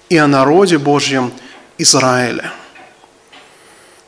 и 0.10 0.17
о 0.17 0.27
народе 0.27 0.77
Божьем 0.77 1.31
Израиле. 1.77 2.51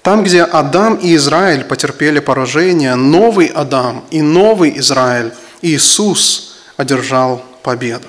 Там, 0.01 0.23
где 0.23 0.43
Адам 0.43 0.95
и 0.95 1.15
Израиль 1.15 1.63
потерпели 1.63 2.19
поражение, 2.19 2.95
новый 2.95 3.47
Адам 3.47 4.03
и 4.11 4.21
новый 4.21 4.77
Израиль, 4.77 5.33
Иисус 5.61 6.57
одержал 6.77 7.43
победу. 7.63 8.07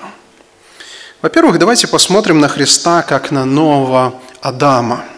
Во-первых, 1.21 1.57
давайте 1.57 1.87
посмотрим 1.87 2.39
на 2.39 2.49
Христа 2.49 3.01
как 3.01 3.31
на 3.31 3.45
нового 3.45 4.13
Адама– 4.41 5.05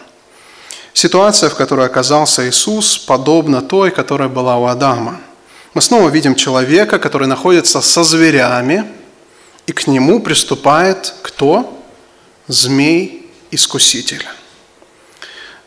Ситуация, 0.92 1.50
в 1.50 1.54
которой 1.54 1.86
оказался 1.86 2.48
Иисус, 2.48 2.98
подобна 2.98 3.62
той, 3.62 3.90
которая 3.90 4.28
была 4.28 4.58
у 4.58 4.66
Адама. 4.66 5.20
Мы 5.74 5.82
снова 5.82 6.08
видим 6.08 6.34
человека, 6.34 6.98
который 6.98 7.28
находится 7.28 7.80
со 7.80 8.02
зверями, 8.02 8.84
И 9.66 9.72
к 9.72 9.86
нему 9.86 10.20
приступает 10.20 11.14
кто? 11.22 11.80
Змей-искуситель. 12.48 14.26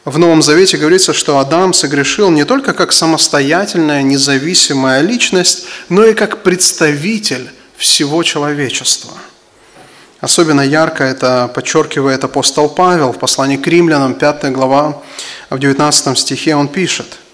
В 0.04 0.18
Новом 0.18 0.42
Завете 0.42 0.76
говорится, 0.76 1.14
что 1.14 1.38
Адам 1.38 1.74
согрешил 1.74 2.30
не 2.30 2.44
только 2.44 2.74
как 2.74 2.92
самостоятельная, 2.92 4.02
независимая 4.02 5.00
личность, 5.00 5.66
но 5.88 6.04
и 6.04 6.14
как 6.14 6.44
представитель 6.44 7.50
всего 7.78 8.24
человечества. 8.24 9.14
Особенно 10.24 10.62
ярко 10.62 11.04
это 11.04 11.52
подчеркивает 11.54 12.24
апостол 12.24 12.70
Павел 12.70 13.12
в 13.12 13.20
послании 13.20 13.58
к 13.58 13.68
римлянам, 13.68 14.14
5 14.14 14.54
глава, 14.54 15.02
в 15.50 15.60
19 15.60 16.18
стихе 16.18 16.56
он 16.56 16.70
пишет– 16.70 17.20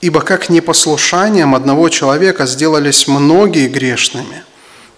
Ибо 0.00 0.22
как 0.22 0.48
непослушанием 0.48 1.54
одного 1.54 1.88
человека 1.90 2.46
сделались 2.46 3.06
многие 3.06 3.68
грешными, 3.68 4.44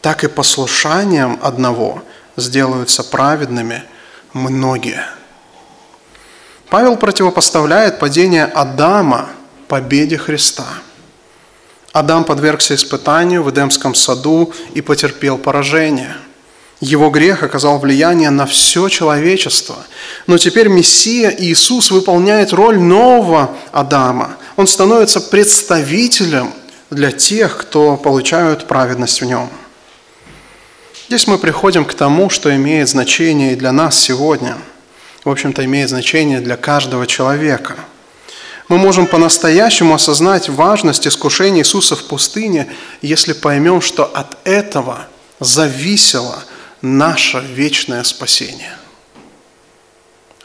так 0.01 0.23
и 0.23 0.29
послушанием 0.29 1.41
одного 1.43 2.03
сделаются 2.37 3.03
праведными 3.03 3.83
многие. 4.33 5.05
Павел 6.69 6.97
противопоставляет 6.97 7.99
падение 7.99 8.45
Адама 8.45 9.31
победе 9.67 10.19
Христа. 10.19 10.67
Адам 11.93 12.23
подвергся 12.25 12.77
испытанию 12.77 13.43
в 13.43 13.51
Эдемском 13.51 13.97
саду 13.97 14.53
и 14.75 14.83
потерпел 14.83 15.37
поражение– 15.39 16.15
его 16.83 17.11
грех 17.11 17.45
оказал 17.45 17.79
влияние 17.79 18.31
на 18.31 18.45
все 18.45 18.89
человечество. 18.89 19.77
Но 20.27 20.37
теперь 20.37 20.67
Мессия 20.67 21.31
Иисус 21.31 21.93
выполняет 21.93 22.53
роль 22.53 22.77
нового 22.77 23.57
Адама. 23.71 24.37
Он 24.57 24.67
становится 24.67 25.21
представителем 25.21 26.53
для 26.91 27.13
тех, 27.13 27.57
кто 27.57 27.97
получают 27.97 28.67
праведность 28.67 29.21
в 29.21 29.25
нем. 29.25 29.49
Здесь 31.07 31.29
мы 31.29 31.39
приходим 31.39 31.85
к 31.85 31.95
тому, 31.95 32.29
что 32.31 32.55
имеет 32.57 32.89
значение 32.89 33.53
и 33.53 33.57
для 33.57 33.71
нас 33.71 33.97
сегодня. 33.97 34.57
В 35.25 35.31
общем-то, 35.31 35.65
имеет 35.65 35.89
значение 35.89 36.41
для 36.41 36.57
каждого 36.57 37.07
человека. 37.07 37.77
Мы 38.69 38.79
можем 38.79 39.07
по-настоящему 39.07 39.95
осознать 39.95 40.49
важность 40.49 41.07
искушения 41.07 41.61
Иисуса 41.61 41.95
в 41.95 42.03
пустыне, 42.05 42.67
если 43.03 43.35
поймем, 43.35 43.81
что 43.81 44.05
от 44.05 44.37
этого 44.43 45.07
зависело– 45.39 46.43
наше 46.83 47.39
вечное 47.39 48.03
спасение. 48.03 48.77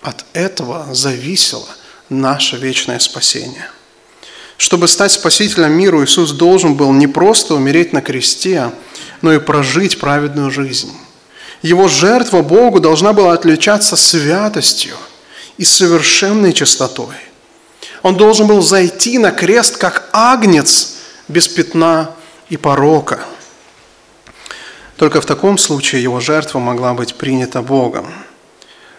От 0.01 0.23
этого 0.33 0.87
зависело 0.93 1.67
наше 2.09 2.57
вечное 2.57 2.99
спасение. 2.99 3.69
Чтобы 4.57 4.87
стать 4.87 5.11
спасителем 5.11 5.73
миру, 5.73 6.03
Иисус 6.03 6.31
должен 6.31 6.75
был 6.75 6.93
не 6.93 7.07
просто 7.07 7.55
умереть 7.55 7.93
на 7.93 8.01
кресте, 8.01 8.71
но 9.21 9.33
и 9.33 9.39
прожить 9.39 9.99
праведную 9.99 10.51
жизнь. 10.51 10.91
Его 11.61 11.87
жертва 11.87 12.41
Богу 12.41 12.79
должна 12.79 13.13
была 13.13 13.33
отличаться 13.33 13.95
святостью 13.95 14.95
и 15.57 15.65
совершенной 15.65 16.53
чистотой. 16.53 17.15
Он 18.03 18.15
должен 18.15 18.47
был 18.47 18.61
зайти 18.61 19.17
на 19.17 19.31
крест 19.31 19.77
как 19.77 20.09
агнец 20.13 20.93
без 21.27 21.47
пятна 21.47 22.11
и 22.49 22.57
порока– 22.57 23.25
только 24.97 25.21
в 25.21 25.25
таком 25.25 25.57
случае 25.57 26.03
его 26.03 26.19
жертва 26.19 26.59
могла 26.59 26.93
быть 26.93 27.15
принята 27.15 27.61
Богом. 27.61 28.07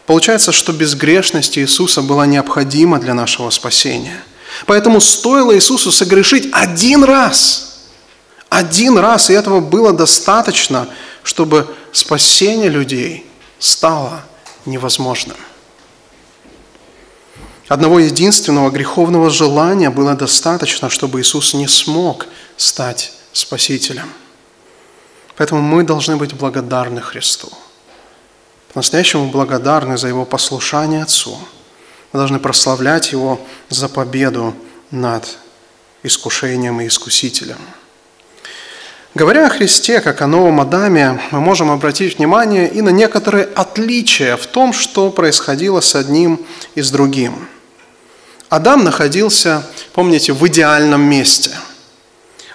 Получается, 0.07 0.53
что 0.53 0.73
безгрешность 0.73 1.59
Иисуса 1.59 2.03
была 2.03 2.25
необходима 2.25 2.99
для 2.99 3.15
нашего 3.15 3.51
спасения. 3.51 4.23
Поэтому 4.65 5.01
стоило 5.01 5.55
Иисусу 5.55 5.93
согрешить 5.93 6.49
один 6.53 7.05
раз. 7.05 7.89
Один 8.49 8.97
раз, 8.97 9.29
и 9.29 9.35
этого 9.35 9.61
было 9.61 9.93
достаточно, 9.93 10.89
чтобы 11.23 11.67
спасение 11.93 12.71
людей 12.71 13.27
стало 13.59 14.23
невозможным. 14.65 15.37
Одного 17.67 17.99
единственного 17.99 18.71
греховного 18.71 19.29
желания 19.29 19.91
было 19.91 20.15
достаточно, 20.15 20.89
чтобы 20.89 21.21
Иисус 21.21 21.53
не 21.53 21.67
смог 21.67 22.27
стать 22.57 23.13
Спасителем– 23.33 24.11
Поэтому 25.39 25.63
мы 25.63 25.85
должны 25.85 26.17
быть 26.17 26.35
благодарны 26.35 27.01
Христу. 27.01 27.49
По-настоящему 28.73 29.29
благодарны 29.29 29.97
за 29.97 30.09
Его 30.09 30.25
послушание 30.25 31.03
Отцу. 31.03 31.39
Мы 32.13 32.19
должны 32.19 32.41
прославлять 32.41 33.13
Его 33.13 33.41
за 33.69 33.89
победу 33.89 34.53
над 34.91 35.39
искушением 36.03 36.81
и 36.81 36.89
искусителем. 36.89 37.59
Говоря 39.15 39.47
о 39.47 39.51
Христе, 39.51 40.01
как 40.01 40.23
о 40.23 40.27
новом 40.27 40.61
Адаме, 40.61 41.21
мы 41.31 41.41
можем 41.41 41.71
обратить 41.71 42.19
внимание 42.19 42.69
и 42.69 42.83
на 42.83 42.91
некоторые 42.91 43.45
отличия 43.45 44.37
в 44.37 44.47
том, 44.49 44.73
что 44.73 45.09
происходило 45.11 45.81
с 45.81 45.95
одним 45.95 46.45
и 46.75 46.83
с 46.83 46.91
другим. 46.91 47.49
Адам 48.49 48.83
находился, 48.83 49.65
помните, 49.93 50.33
в 50.33 50.45
идеальном 50.49 51.03
месте– 51.03 51.53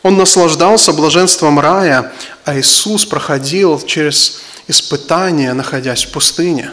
он 0.03 0.17
наслаждался 0.17 0.91
блаженством 0.91 1.59
рая, 1.59 2.11
а 2.43 2.59
Иисус 2.59 3.05
проходил 3.05 3.79
через 3.79 4.41
испытания, 4.67 5.53
находясь 5.53 6.03
в 6.03 6.11
пустыне. 6.11 6.71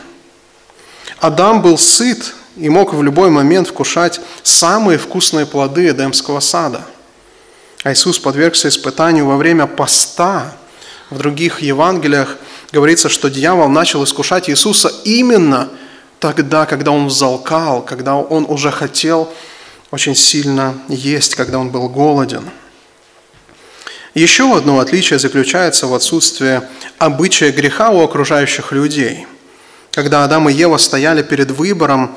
Адам 1.20 1.62
был 1.62 1.78
сыт 1.78 2.34
и 2.56 2.68
мог 2.68 2.92
в 2.92 3.02
любой 3.02 3.30
момент 3.30 3.68
вкушать 3.68 4.20
самые 4.42 4.98
вкусные 4.98 5.46
плоды 5.46 5.88
Эдемского 5.88 6.40
сада. 6.40 6.82
А 7.84 7.92
Иисус 7.92 8.18
подвергся 8.18 8.68
испытанию 8.68 9.26
во 9.26 9.36
время 9.36 9.66
поста. 9.66 10.56
В 11.08 11.18
других 11.18 11.60
Евангелиях 11.60 12.36
говорится, 12.72 13.08
что 13.08 13.30
дьявол 13.30 13.68
начал 13.68 14.02
искушать 14.02 14.50
Иисуса 14.50 14.92
именно 15.04 15.68
тогда, 16.18 16.66
когда 16.66 16.90
он 16.90 17.06
взалкал, 17.06 17.82
когда 17.82 18.16
он 18.16 18.44
уже 18.48 18.70
хотел 18.72 19.32
очень 19.92 20.14
сильно 20.14 20.74
есть, 20.88 21.36
когда 21.36 21.58
он 21.58 21.70
был 21.70 21.88
голоден– 21.88 22.50
еще 24.20 24.54
одно 24.56 24.80
отличие 24.80 25.18
заключается 25.18 25.86
в 25.86 25.94
отсутствии 25.94 26.60
обычая 26.98 27.52
греха 27.52 27.90
у 27.90 28.02
окружающих 28.02 28.72
людей. 28.72 29.26
Когда 29.92 30.24
Адам 30.24 30.48
и 30.48 30.52
Ева 30.52 30.76
стояли 30.76 31.22
перед 31.22 31.50
выбором, 31.50 32.14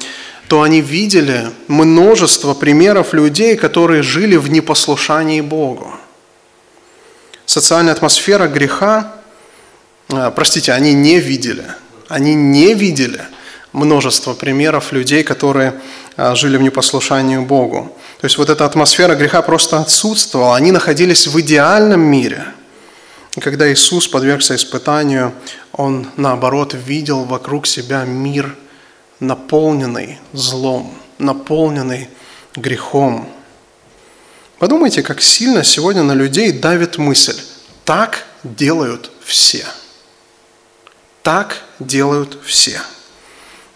то 0.48 0.62
они 0.62 0.82
видели 0.82 1.50
множество 1.68 2.54
примеров 2.54 3.14
людей, 3.14 3.56
которые 3.56 4.04
жили 4.04 4.36
в 4.36 4.52
непослушании 4.52 5.42
Богу. 5.42 5.92
Социальная 7.46 7.94
атмосфера 7.94 8.48
греха, 8.48 9.14
э, 10.10 10.32
простите, 10.36 10.74
они 10.74 10.94
не 10.94 11.20
видели, 11.20 11.66
они 12.10 12.36
не 12.36 12.74
видели 12.74 13.22
множество 13.74 14.34
примеров 14.34 14.92
людей, 14.92 15.24
которые 15.24 15.82
э, 16.16 16.36
жили 16.36 16.58
в 16.58 16.62
непослушании 16.62 17.38
Богу. 17.38 17.98
То 18.22 18.26
есть 18.26 18.38
вот 18.38 18.50
эта 18.50 18.66
атмосфера 18.66 19.16
греха 19.16 19.42
просто 19.42 19.80
отсутствовала. 19.80 20.56
Они 20.56 20.72
находились 20.72 21.28
в 21.28 21.40
идеальном 21.42 22.02
мире. 22.02 22.46
И 23.36 23.40
когда 23.40 23.72
Иисус 23.72 24.08
подвергся 24.08 24.56
испытанию, 24.56 25.34
Он, 25.72 26.08
наоборот, 26.18 26.76
видел 26.76 27.24
вокруг 27.24 27.66
себя 27.66 28.06
мир, 28.06 28.56
наполненный 29.20 30.20
злом, 30.34 30.94
наполненный 31.18 32.10
грехом. 32.56 33.28
Подумайте, 34.60 35.02
как 35.02 35.22
сильно 35.22 35.64
сегодня 35.64 36.04
на 36.04 36.14
людей 36.14 36.52
давит 36.52 36.98
мысль. 36.98 37.40
Так 37.86 38.26
делают 38.44 39.12
все. 39.26 39.66
Так 41.24 41.58
делают 41.80 42.38
все. 42.46 42.80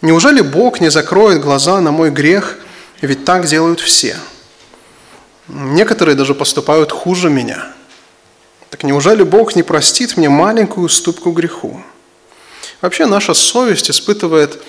Неужели 0.02 0.42
Бог 0.42 0.80
не 0.80 0.90
закроет 0.90 1.42
глаза 1.42 1.82
на 1.82 1.92
мой 1.92 2.12
грех, 2.12 2.58
ведь 3.02 3.26
так 3.26 3.46
делают 3.46 3.80
все– 3.80 4.16
Некоторые 5.48 6.16
даже 6.16 6.36
поступают 6.36 6.92
хуже 6.92 7.30
меня. 7.30 7.68
Так 8.70 8.84
неужели 8.84 9.24
Бог 9.24 9.56
не 9.56 9.64
простит 9.64 10.18
мне 10.18 10.28
маленькую 10.28 10.86
уступку 10.86 11.32
греху? 11.32 11.82
Вообще 12.82 13.06
наша 13.06 13.34
совесть 13.34 13.90
испытывает 13.90 14.62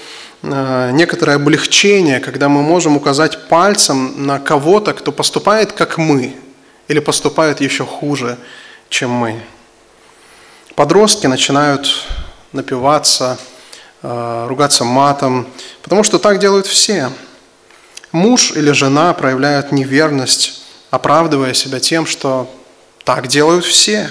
э, 0.43 0.91
некоторое 0.93 1.35
облегчение, 1.35 2.21
когда 2.21 2.49
мы 2.49 2.62
можем 2.62 2.97
указать 2.97 3.49
пальцем 3.49 4.25
на 4.25 4.38
кого-то, 4.38 4.95
кто 4.95 5.11
поступает 5.11 5.73
как 5.73 5.99
мы, 5.99 6.37
или 6.87 7.01
поступает 7.01 7.61
еще 7.61 7.85
хуже, 7.85 8.38
чем 8.88 9.11
мы. 9.11 9.43
Подростки 10.77 11.27
начинают 11.27 12.07
напиваться, 12.53 13.37
ругаться 14.03 14.85
матом, 14.85 15.47
потому 15.83 16.05
что 16.05 16.19
так 16.19 16.39
делают 16.39 16.67
все. 16.67 17.11
Муж 18.13 18.53
или 18.53 18.71
жена 18.71 19.13
проявляют 19.13 19.73
неверность 19.73 20.59
оправдывая 20.91 21.55
себя 21.55 21.81
тем, 21.81 22.07
что 22.07 22.51
так 23.05 23.29
делают 23.29 23.65
все. 23.65 24.11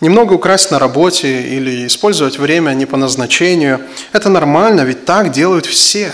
Немного 0.00 0.34
украсть 0.34 0.70
на 0.70 0.78
работе 0.78 1.42
или 1.42 1.86
использовать 1.86 2.38
время 2.38 2.72
не 2.72 2.86
по 2.86 2.96
назначению– 2.96 3.80
это 4.12 4.28
нормально, 4.28 4.82
ведь 4.82 5.04
так 5.04 5.32
делают 5.32 5.66
все. 5.66 6.12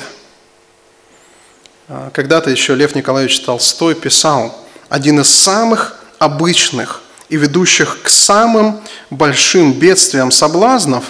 А, 1.88 2.10
когда-то 2.10 2.50
еще 2.50 2.74
Лев 2.74 2.94
Николаевич 2.94 3.40
Толстой 3.40 3.94
писал, 3.94 4.58
один 4.88 5.20
из 5.20 5.28
самых 5.28 5.96
обычных 6.18 7.02
и 7.28 7.36
ведущих 7.36 8.02
к 8.02 8.08
самым 8.08 8.80
большим 9.10 9.72
бедствиям 9.72 10.30
соблазнов, 10.30 11.04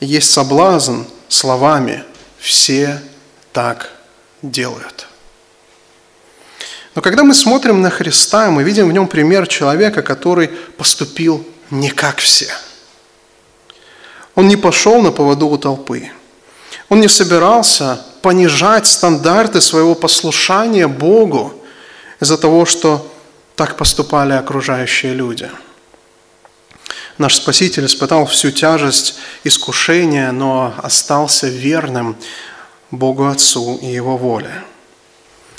есть 0.00 0.30
соблазн 0.30 1.02
словами 1.28 2.04
«все 2.38 3.00
так 3.52 3.90
делают». 4.42 5.06
Но 6.94 7.02
когда 7.02 7.22
мы 7.22 7.34
смотрим 7.34 7.82
на 7.82 7.90
Христа, 7.90 8.50
мы 8.50 8.62
видим 8.62 8.88
в 8.88 8.92
нем 8.92 9.06
пример 9.06 9.46
человека, 9.46 10.02
который 10.02 10.48
поступил 10.48 11.46
не 11.70 11.90
как 11.90 12.18
все. 12.18 12.52
Он 14.34 14.48
не 14.48 14.56
пошел 14.56 15.00
на 15.00 15.12
поводу 15.12 15.48
у 15.48 15.56
толпы. 15.56 16.10
Он 16.88 17.00
не 17.00 17.08
собирался 17.08 18.04
понижать 18.22 18.86
стандарты 18.86 19.60
своего 19.60 19.94
послушания 19.94 20.88
Богу 20.88 21.54
из-за 22.20 22.36
того, 22.36 22.66
что 22.66 23.10
так 23.54 23.76
поступали 23.76 24.32
окружающие 24.32 25.14
люди. 25.14 25.48
Наш 27.20 27.34
Спаситель 27.34 27.84
испытал 27.84 28.24
всю 28.24 28.50
тяжесть 28.50 29.16
искушения, 29.44 30.32
но 30.32 30.72
остался 30.82 31.48
верным 31.48 32.16
Богу 32.90 33.26
Отцу 33.26 33.78
и 33.82 33.88
Его 33.88 34.16
воле. 34.16 34.64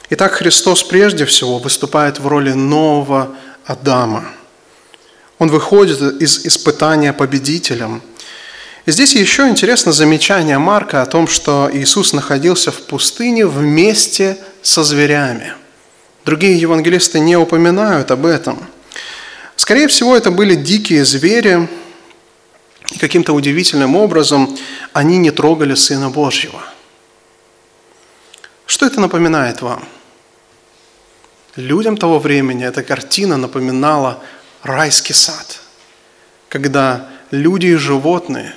Итак, 0.10 0.32
Христос 0.32 0.82
прежде 0.82 1.26
всего 1.26 1.60
выступает 1.60 2.18
в 2.18 2.26
роли 2.26 2.54
нового 2.54 3.36
Адама. 3.64 4.26
Он 5.38 5.50
выходит 5.50 6.02
из 6.20 6.48
испытания 6.48 7.14
победителем. 7.14 8.02
И 8.88 8.92
здесь 8.92 9.14
еще 9.14 9.48
интересно 9.48 9.92
замечание 9.92 10.58
Марка 10.58 11.04
о 11.04 11.06
том, 11.06 11.28
что 11.28 11.70
Иисус 11.72 12.12
находился 12.12 12.72
в 12.72 12.82
пустыне 12.88 13.46
вместе 13.46 14.40
со 14.64 14.84
зверями. 14.84 15.54
Другие 16.26 16.60
евангелисты 16.60 17.20
не 17.20 17.38
упоминают 17.38 18.10
об 18.10 18.26
этом. 18.26 18.68
Скорее 19.62 19.88
всего, 19.88 20.18
это 20.18 20.32
были 20.32 20.56
дикие 20.56 21.06
звери, 21.06 21.70
и 22.90 22.98
каким-то 22.98 23.32
удивительным 23.34 23.96
образом 23.96 24.58
они 24.92 25.20
не 25.20 25.30
трогали 25.30 25.76
Сына 25.76 26.10
Божьего. 26.10 26.64
Что 28.66 28.88
это 28.88 29.00
напоминает 29.00 29.62
вам? 29.62 29.88
Людям 31.56 31.96
того 31.96 32.18
времени 32.18 32.66
эта 32.66 32.82
картина 32.82 33.38
напоминала 33.38 34.24
райский 34.64 35.14
сад, 35.14 35.60
когда 36.50 37.12
люди 37.30 37.68
и 37.68 37.76
животные 37.76 38.56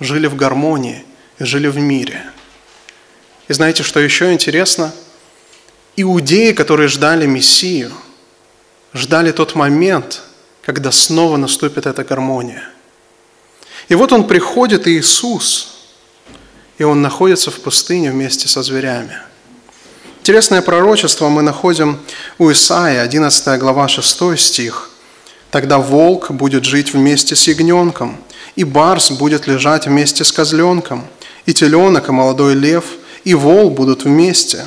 жили 0.00 0.26
в 0.26 0.34
гармонии 0.34 1.04
и 1.38 1.44
жили 1.44 1.68
в 1.68 1.78
мире. 1.78 2.20
И 3.46 3.52
знаете, 3.52 3.84
что 3.84 4.00
еще 4.00 4.32
интересно? 4.32 4.92
Иудеи, 5.94 6.50
которые 6.50 6.88
ждали 6.88 7.26
Мессию, 7.26 7.92
ждали 8.92 9.30
тот 9.30 9.54
момент, 9.54 10.22
когда 10.62 10.90
снова 10.92 11.36
наступит 11.36 11.86
эта 11.86 12.04
гармония. 12.04 12.62
И 13.88 13.94
вот 13.94 14.12
он 14.12 14.26
приходит, 14.26 14.86
Иисус, 14.86 15.88
и 16.78 16.84
он 16.84 17.02
находится 17.02 17.50
в 17.50 17.60
пустыне 17.60 18.10
вместе 18.10 18.48
со 18.48 18.62
зверями– 18.62 19.16
Интересное 20.22 20.62
пророчество 20.62 21.28
мы 21.28 21.42
находим 21.42 21.98
у 22.38 22.52
Исаия, 22.52 23.02
11 23.02 23.58
глава, 23.58 23.88
6 23.88 24.38
стих. 24.38 24.90
«Тогда 25.50 25.78
волк 25.78 26.30
будет 26.30 26.62
жить 26.64 26.94
вместе 26.94 27.34
с 27.34 27.48
ягненком, 27.48 28.16
и 28.54 28.62
барс 28.62 29.10
будет 29.10 29.48
лежать 29.48 29.86
вместе 29.86 30.22
с 30.22 30.30
козленком, 30.30 31.08
и 31.44 31.52
теленок, 31.52 32.08
и 32.08 32.12
молодой 32.12 32.54
лев, 32.54 32.84
и 33.24 33.34
вол 33.34 33.68
будут 33.70 34.04
вместе, 34.04 34.64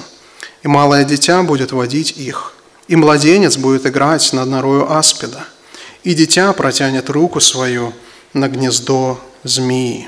и 0.62 0.68
малое 0.68 1.06
дитя 1.06 1.42
будет 1.42 1.72
водить 1.72 2.12
их, 2.18 2.52
и 2.90 2.98
младенец 2.98 3.56
будет 3.56 3.86
играть 3.86 4.34
над 4.34 4.50
норою 4.50 4.92
аспида, 4.92 5.46
и 6.06 6.14
дитя 6.14 6.54
протянет 6.54 7.10
руку 7.10 7.42
свою 7.42 7.94
на 8.34 8.48
гнездо 8.48 9.20
змеи». 9.44 10.08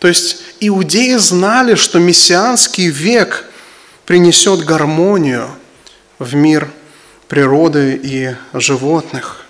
То 0.00 0.08
есть 0.08 0.42
иудеи 0.58 1.14
знали, 1.14 1.76
что 1.76 2.00
мессианский 2.00 2.88
век– 2.88 3.44
принесет 4.06 4.64
гармонию 4.64 5.50
в 6.20 6.34
мир 6.34 6.70
природы 7.28 8.00
и 8.02 8.36
животных. 8.54 9.44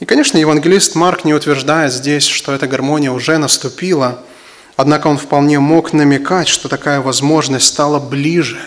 И, 0.00 0.06
конечно, 0.06 0.38
евангелист 0.38 0.94
Марк 0.94 1.24
не 1.24 1.34
утверждает 1.34 1.92
здесь, 1.92 2.24
что 2.24 2.52
эта 2.52 2.66
гармония 2.66 3.12
уже 3.12 3.36
наступила, 3.36 4.24
однако 4.76 5.08
он 5.08 5.18
вполне 5.18 5.60
мог 5.60 5.92
намекать, 5.92 6.48
что 6.48 6.68
такая 6.68 7.00
возможность 7.00 7.66
стала 7.66 8.00
ближе, 8.00 8.58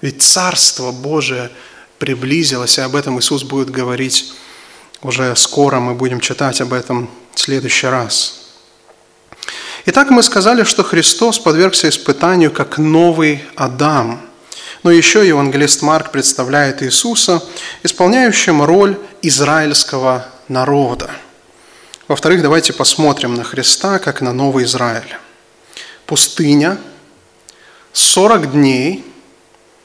ведь 0.00 0.22
Царство 0.22 0.90
Божие 0.90 1.50
приблизилось, 1.98 2.78
и 2.78 2.82
об 2.82 2.96
этом 2.96 3.18
Иисус 3.20 3.44
будет 3.44 3.70
говорить 3.70 4.34
уже 5.06 5.34
скоро, 5.36 5.80
мы 5.80 5.94
будем 5.94 6.20
читать 6.20 6.60
об 6.60 6.72
этом 6.72 7.08
в 7.34 7.40
следующий 7.40 7.86
раз. 7.86 8.50
Итак, 9.86 10.10
мы 10.10 10.22
сказали, 10.22 10.64
что 10.64 10.82
Христос 10.82 11.38
подвергся 11.38 11.88
испытанию 11.88 12.50
как 12.50 12.78
новый 12.78 13.44
Адам– 13.56 14.20
но 14.86 14.92
еще 14.92 15.26
евангелист 15.26 15.82
Марк 15.82 16.12
представляет 16.12 16.80
Иисуса, 16.80 17.42
исполняющим 17.82 18.62
роль 18.62 18.96
израильского 19.20 20.28
народа. 20.46 21.10
Во-вторых, 22.06 22.40
давайте 22.40 22.72
посмотрим 22.72 23.34
на 23.34 23.42
Христа, 23.42 23.98
как 23.98 24.20
на 24.20 24.32
Новый 24.32 24.64
Израиль. 24.64 25.16
Пустыня, 26.06 26.78
40 27.92 28.52
дней, 28.52 29.04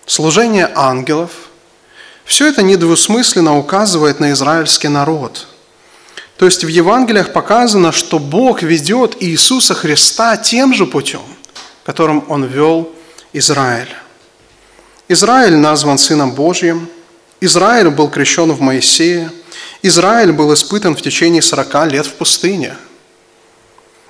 служение 0.05 0.69
ангелов– 0.75 1.31
все 2.31 2.47
это 2.47 2.63
недвусмысленно 2.63 3.57
указывает 3.57 4.21
на 4.21 4.31
израильский 4.31 4.87
народ. 4.87 5.47
То 6.37 6.45
есть 6.45 6.63
в 6.63 6.69
Евангелиях 6.69 7.33
показано, 7.33 7.91
что 7.91 8.19
Бог 8.19 8.63
ведет 8.63 9.21
Иисуса 9.21 9.73
Христа 9.73 10.37
тем 10.37 10.73
же 10.73 10.85
путем, 10.85 11.23
которым 11.83 12.23
Он 12.29 12.45
вел 12.45 12.89
Израиль. 13.33 13.93
Израиль 15.09 15.57
назван 15.57 15.97
Сыном 15.97 16.31
Божьим, 16.31 16.87
Израиль 17.41 17.89
был 17.89 18.07
крещен 18.09 18.53
в 18.53 18.61
Моисее, 18.61 19.29
Израиль 19.81 20.31
был 20.31 20.53
испытан 20.53 20.95
в 20.95 21.01
течение 21.01 21.41
40 21.41 21.91
лет 21.91 22.05
в 22.05 22.13
пустыне. 22.13 22.77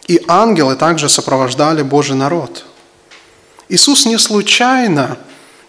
И 0.08 0.24
ангелы 0.28 0.76
также 0.76 1.10
сопровождали 1.10 1.82
Божий 1.82 2.16
народ. 2.16 2.66
Иисус 3.68 4.06
не 4.06 4.20
случайно 4.20 5.18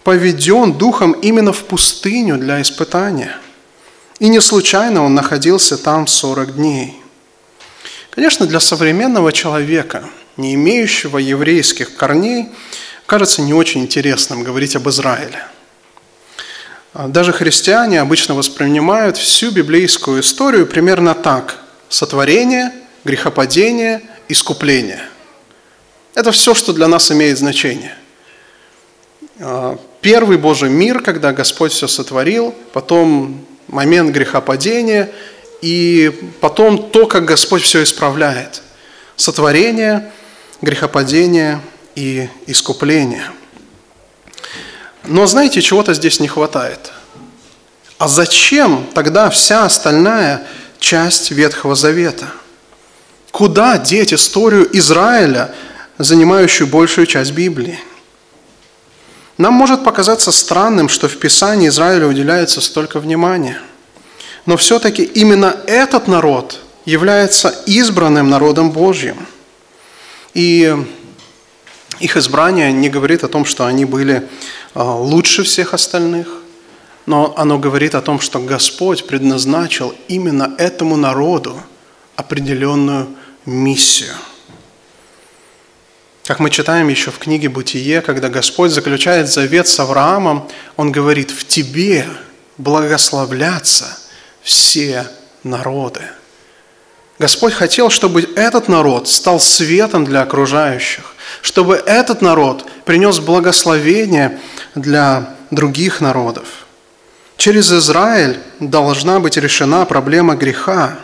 поведен 0.03 0.73
Духом 0.73 1.13
именно 1.13 1.53
в 1.53 1.63
пустыню 1.63 2.37
для 2.37 2.61
испытания. 2.61 3.35
И 4.19 4.27
не 4.27 4.41
случайно 4.41 5.03
он 5.03 5.15
находился 5.15 5.77
там 5.77 6.07
40 6.07 6.55
дней. 6.55 7.01
Конечно, 8.11 8.45
для 8.45 8.59
современного 8.59 9.31
человека, 9.31 10.03
не 10.37 10.53
имеющего 10.53 11.17
еврейских 11.17 11.95
корней, 11.95 12.49
кажется 13.05 13.41
не 13.41 13.53
очень 13.53 13.81
интересным 13.81 14.43
говорить 14.43 14.75
об 14.75 14.87
Израиле. 14.89 15.45
Даже 16.93 17.33
христиане 17.33 17.99
обычно 18.01 18.35
воспринимают 18.35 19.17
всю 19.17 19.49
библейскую 19.49 20.21
историю 20.21 20.67
примерно 20.67 21.15
так. 21.15 21.57
Сотворение, 21.89 22.71
грехопадение, 23.03 24.01
искупление. 24.29 25.01
Это 26.13 26.31
все, 26.31 26.53
что 26.53 26.71
для 26.71 26.87
нас 26.87 27.11
имеет 27.11 27.39
значение. 27.39 27.97
Первый 30.03 30.37
Божий 30.37 30.69
мир, 30.69 31.01
когда 31.01 31.33
Господь 31.33 31.71
все 31.71 31.87
сотворил, 31.87 32.53
потом 32.73 33.43
момент 33.67 34.11
грехопадения, 34.11 35.09
и 35.61 36.11
потом 36.41 36.91
то, 36.91 37.07
как 37.07 37.25
Господь 37.25 37.63
все 37.63 37.81
исправляет. 37.81 38.61
Сотворение, 39.15 40.11
грехопадение– 40.61 41.59
и 41.95 42.27
искупления. 42.47 43.31
Но 45.05 45.25
знаете, 45.25 45.61
чего-то 45.61 45.93
здесь 45.93 46.19
не 46.19 46.27
хватает. 46.27 46.91
А 47.97 48.07
зачем 48.07 48.87
тогда 48.93 49.29
вся 49.29 49.65
остальная 49.65 50.47
часть 50.79 51.31
Ветхого 51.31 51.75
Завета? 51.75 52.27
Куда 53.31 53.77
деть 53.77 54.13
историю 54.13 54.69
Израиля, 54.77 55.53
занимающую 55.97 56.67
большую 56.67 57.07
часть 57.07 57.31
Библии? 57.31 57.79
Нам 59.37 59.53
может 59.53 59.83
показаться 59.83 60.31
странным, 60.31 60.89
что 60.89 61.07
в 61.07 61.17
Писании 61.17 61.69
Израилю 61.69 62.07
уделяется 62.07 62.61
столько 62.61 62.99
внимания. 62.99 63.59
Но 64.45 64.57
все-таки 64.57 65.03
именно 65.03 65.55
этот 65.65 66.07
народ 66.07 66.59
является 66.85 67.49
избранным 67.65 68.29
народом 68.29 68.71
Божьим. 68.71 69.25
И 70.33 70.75
их 71.99 72.17
избрание 72.17 72.71
не 72.71 72.89
говорит 72.89 73.23
о 73.23 73.27
том, 73.29 73.45
что 73.45 73.65
они 73.65 73.85
были 73.85 74.27
а, 74.73 74.95
лучше 74.95 75.43
всех 75.43 75.73
остальных, 75.73 76.27
но 77.05 77.33
оно 77.37 77.57
говорит 77.57 77.95
о 77.95 78.01
том, 78.01 78.19
что 78.19 78.39
Господь 78.39 79.07
предназначил 79.07 79.95
именно 80.07 80.53
этому 80.57 80.95
народу 80.95 81.59
определенную 82.15 83.07
миссию. 83.45 84.13
Как 86.25 86.39
мы 86.39 86.49
читаем 86.49 86.87
еще 86.87 87.11
в 87.11 87.17
книге 87.17 87.49
«Бытие», 87.49 88.01
когда 88.01 88.29
Господь 88.29 88.71
заключает 88.71 89.29
завет 89.29 89.67
с 89.67 89.77
Авраамом, 89.79 90.47
Он 90.77 90.89
говорит, 90.89 91.31
в 91.31 91.45
тебе 91.45 92.07
благословлятся 92.57 93.97
все 94.41 95.05
народы. 95.43 96.01
Господь 97.19 97.53
хотел, 97.53 97.89
чтобы 97.89 98.21
этот 98.37 98.69
народ 98.69 99.09
стал 99.09 99.41
светом 99.41 100.05
для 100.05 100.21
окружающих, 100.21 101.13
чтобы 101.41 101.75
этот 101.75 102.21
народ 102.21 102.65
принес 102.85 103.19
благословение 103.19 104.39
для 104.75 105.35
других 105.51 105.99
народов. 105.99 106.65
Через 107.35 107.71
Израиль 107.71 108.39
должна 108.61 109.19
быть 109.19 109.35
решена 109.35 109.85
проблема 109.85 110.35
греха, 110.35 110.97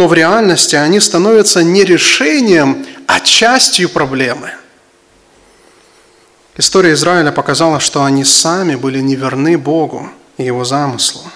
но 0.00 0.08
в 0.08 0.14
реальности 0.14 0.76
они 0.76 0.98
становятся 0.98 1.62
не 1.62 1.84
решением, 1.84 2.86
а 3.06 3.20
частью 3.20 3.90
проблемы. 3.90 4.50
История 6.56 6.94
Израиля 6.94 7.32
показала, 7.32 7.80
что 7.80 8.02
они 8.02 8.24
сами 8.24 8.76
были 8.76 9.00
неверны 9.00 9.58
Богу 9.58 10.08
и 10.38 10.44
Его 10.44 10.64
замыслу. 10.64 11.30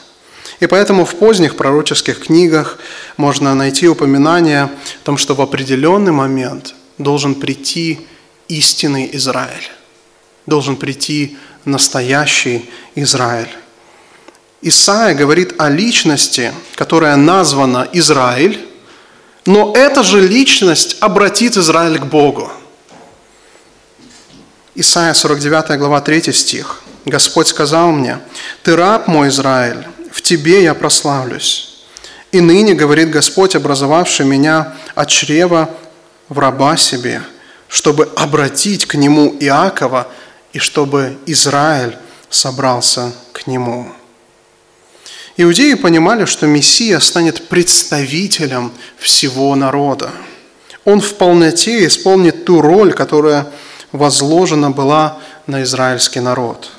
И 0.60 0.66
поэтому 0.66 1.04
в 1.04 1.14
поздних 1.16 1.58
пророческих 1.58 2.20
книгах 2.20 2.78
можно 3.18 3.54
найти 3.54 3.86
упоминание 3.86 4.62
о 4.62 4.70
том, 5.04 5.18
что 5.18 5.34
в 5.34 5.42
определенный 5.42 6.12
момент 6.12 6.74
должен 6.96 7.34
прийти 7.34 8.06
истинный 8.48 9.10
Израиль, 9.12 9.68
должен 10.46 10.76
прийти 10.76 11.36
настоящий 11.66 12.70
Израиль. 12.94 13.54
Исаия 14.66 15.14
говорит 15.14 15.60
о 15.60 15.68
личности, 15.68 16.50
которая 16.74 17.16
названа 17.16 17.86
Израиль, 17.92 18.66
но 19.44 19.74
эта 19.76 20.02
же 20.02 20.26
личность 20.26 20.96
обратит 21.00 21.58
Израиль 21.58 21.98
к 21.98 22.06
Богу. 22.06 22.50
Исайя 24.74 25.12
49 25.12 25.78
глава 25.78 26.00
3 26.00 26.32
стих. 26.32 26.80
Господь 27.04 27.48
сказал 27.48 27.92
мне, 27.92 28.20
«Ты 28.62 28.74
раб 28.74 29.06
мой, 29.06 29.28
Израиль, 29.28 29.86
в 30.10 30.22
тебе 30.22 30.62
я 30.62 30.72
прославлюсь. 30.72 31.84
И 32.32 32.40
ныне, 32.40 32.72
говорит 32.72 33.10
Господь, 33.10 33.54
образовавший 33.54 34.24
меня 34.24 34.72
от 34.94 35.08
чрева 35.08 35.68
в 36.30 36.38
раба 36.38 36.78
себе, 36.78 37.20
чтобы 37.68 38.10
обратить 38.16 38.86
к 38.86 38.94
нему 38.94 39.36
Иакова 39.40 40.08
и 40.54 40.58
чтобы 40.58 41.18
Израиль 41.26 41.98
собрался 42.30 43.12
к 43.34 43.46
нему». 43.46 43.92
Иудеи 45.36 45.74
понимали, 45.74 46.26
что 46.26 46.46
Мессия 46.46 47.00
станет 47.00 47.48
представителем 47.48 48.70
всего 48.96 49.54
народа. 49.56 50.10
Он 50.84 51.00
в 51.00 51.14
полноте 51.14 51.86
исполнит 51.86 52.44
ту 52.44 52.60
роль, 52.60 52.92
которая 52.92 53.48
возложена 53.90 54.70
была 54.70 55.18
на 55.46 55.64
израильский 55.64 56.20
народ. 56.20 56.70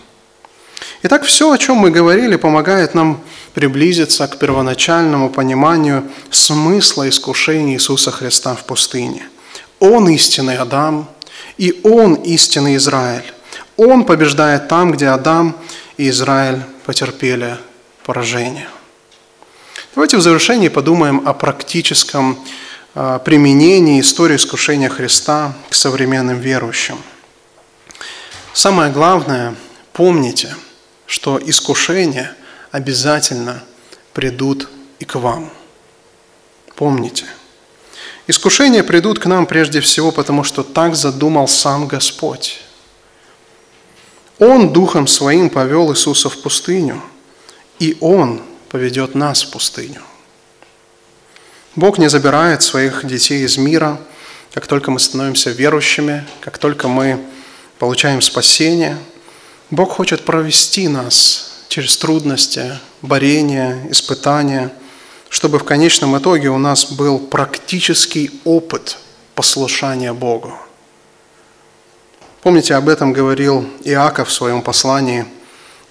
Итак, 1.03 1.23
все, 1.23 1.51
о 1.51 1.57
чем 1.57 1.77
мы 1.77 1.91
говорили, 1.91 2.37
помогает 2.37 2.95
нам 2.95 3.21
приблизиться 3.53 4.25
к 4.27 4.39
первоначальному 4.39 5.29
пониманию 5.29 6.03
смысла 6.31 7.09
искушения 7.09 7.75
Иисуса 7.75 8.11
Христа 8.11 8.55
в 8.55 8.63
пустыне. 8.63 9.27
Он 9.79 10.07
истинный 10.09 10.57
Адам, 10.57 11.09
и 11.57 11.81
Он 11.83 12.15
истинный 12.15 12.77
Израиль. 12.77 13.33
Он 13.75 14.05
побеждает 14.05 14.69
там, 14.69 14.93
где 14.93 15.07
Адам 15.07 15.57
и 15.97 16.09
Израиль 16.09 16.61
потерпели 16.85 17.57
поражение. 18.05 18.69
Давайте 19.95 20.17
в 20.17 20.21
завершении 20.21 20.67
подумаем 20.67 21.27
о 21.27 21.33
практическом 21.33 22.39
а, 22.93 23.17
применении 23.17 23.99
истории 23.99 24.35
искушения 24.35 24.89
Христа 24.89 25.55
к 25.69 25.73
современным 25.73 26.39
верующим. 26.39 26.99
Самое 28.53 28.91
главное, 28.91 29.55
помните, 29.91 30.55
что 31.07 31.41
искушения 31.43 32.35
обязательно 32.71 33.63
придут 34.13 34.69
и 34.99 35.05
к 35.05 35.15
вам. 35.15 35.49
Помните. 36.75 37.25
Искушения 38.27 38.83
придут 38.83 39.17
к 39.17 39.25
нам 39.25 39.47
прежде 39.47 39.81
всего, 39.81 40.11
потому 40.11 40.43
что 40.43 40.61
так 40.61 40.95
задумал 40.95 41.47
сам 41.47 41.87
Господь. 41.87 42.61
Он 44.37 44.71
Духом 44.71 45.07
Своим 45.07 45.49
повел 45.49 45.91
Иисуса 45.91 46.29
в 46.29 46.37
пустыню– 46.37 47.01
и 47.79 47.97
Он 47.99 48.41
поведет 48.69 49.15
нас 49.15 49.43
в 49.43 49.51
пустыню. 49.51 50.01
Бог 51.75 51.97
не 51.97 52.09
забирает 52.09 52.61
своих 52.61 53.05
детей 53.05 53.45
из 53.45 53.57
мира, 53.57 53.99
как 54.53 54.67
только 54.67 54.91
мы 54.91 54.99
становимся 54.99 55.49
верующими, 55.49 56.25
как 56.39 56.57
только 56.57 56.87
мы 56.87 57.19
получаем 57.79 58.21
спасение. 58.21 58.97
Бог 59.69 59.91
хочет 59.91 60.23
провести 60.23 60.87
нас 60.87 61.65
через 61.67 61.97
трудности, 61.97 62.79
борения, 63.01 63.85
испытания, 63.89 64.71
чтобы 65.29 65.59
в 65.59 65.65
конечном 65.65 66.17
итоге 66.17 66.49
у 66.49 66.57
нас 66.57 66.91
был 66.91 67.19
практический 67.19 68.39
опыт 68.45 68.97
послушания 69.33 70.13
Богу. 70.13 70.53
Помните, 72.41 72.75
об 72.75 72.87
этом 72.87 73.11
говорил 73.11 73.67
Иаков 73.83 74.29
в 74.29 74.31
своем 74.31 74.61
послании, 74.61 75.25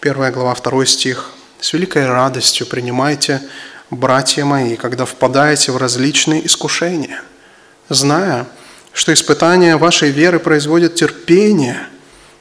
1 0.01 0.33
глава, 0.33 0.55
2 0.55 0.87
стих– 0.87 1.31
с 1.61 1.73
великой 1.73 2.07
радостью 2.07 2.67
принимайте, 2.67 3.41
братья 3.91 4.45
мои, 4.45 4.77
когда 4.77 5.05
впадаете 5.05 5.73
в 5.73 5.77
различные 5.77 6.47
искушения, 6.47 7.23
зная, 7.89 8.47
что 8.93 9.13
испытание 9.13 9.77
вашей 9.77 10.11
веры 10.11 10.39
производит 10.39 10.95
терпение. 10.95 11.87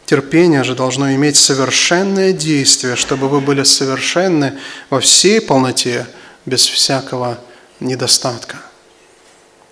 Терпение 0.05 0.63
же 0.63 0.75
должно 0.75 1.13
иметь 1.13 1.37
совершенное 1.37 2.33
действие, 2.33 2.95
чтобы 2.95 3.29
вы 3.29 3.39
были 3.39 3.63
совершенны 3.63 4.53
во 4.89 4.99
всей 4.99 5.39
полноте, 5.41 6.05
без 6.45 6.67
всякого 6.67 7.39
недостатка. 7.79 8.57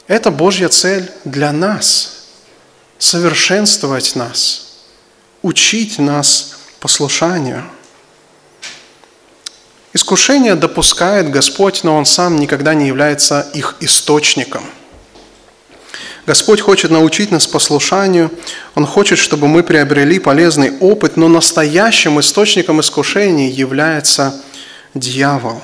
Это 0.08 0.32
Божья 0.32 0.70
цель 0.70 1.12
для 1.26 1.52
нас– 1.52 2.28
совершенствовать 2.98 4.16
нас, 4.16 4.78
учить 5.42 6.00
нас 6.00 6.56
послушанию– 6.80 7.66
Искушение 9.94 10.56
допускает 10.56 11.30
Господь, 11.30 11.84
но 11.84 11.98
Он 11.98 12.06
сам 12.06 12.38
никогда 12.38 12.74
не 12.74 12.88
является 12.88 13.48
их 13.54 13.76
источником. 13.82 14.64
Господь 16.26 16.62
хочет 16.62 16.92
научить 16.92 17.32
нас 17.32 17.46
послушанию, 17.46 18.32
Он 18.76 18.86
хочет, 18.86 19.18
чтобы 19.20 19.48
мы 19.48 19.64
приобрели 19.64 20.18
полезный 20.20 20.78
опыт, 20.80 21.18
но 21.18 21.28
настоящим 21.28 22.20
источником 22.20 22.80
искушений 22.80 23.50
является 23.50 24.40
дьявол. 24.94 25.62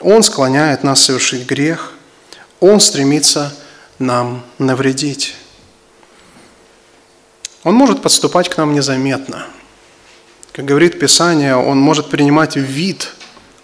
Он 0.00 0.22
склоняет 0.22 0.82
нас 0.82 1.04
совершить 1.04 1.46
грех, 1.46 1.92
Он 2.60 2.80
стремится 2.80 3.54
нам 3.98 4.44
навредить. 4.58 5.34
Он 7.64 7.74
может 7.74 8.00
подступать 8.00 8.48
к 8.48 8.56
нам 8.56 8.74
незаметно. 8.74 9.44
Как 10.52 10.64
говорит 10.64 10.98
Писание, 10.98 11.56
он 11.56 11.78
может 11.78 12.08
принимать 12.08 12.56
вид 12.56 13.12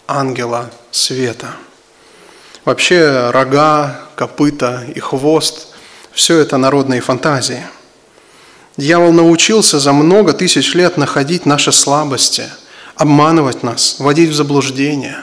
ангела 0.06 0.70
света. 0.90 1.54
Вообще 2.64 3.30
рога, 3.30 4.00
копыта 4.14 4.84
и 4.94 5.00
хвост– 5.00 5.68
все 6.12 6.38
это 6.38 6.58
народные 6.58 7.00
фантазии. 7.00 7.64
Дьявол 8.76 9.12
научился 9.12 9.78
за 9.78 9.92
много 9.92 10.32
тысяч 10.32 10.74
лет 10.74 10.96
находить 10.96 11.46
наши 11.46 11.72
слабости, 11.72 12.44
обманывать 12.96 13.62
нас, 13.62 13.96
вводить 13.98 14.30
в 14.30 14.34
заблуждение. 14.34 15.16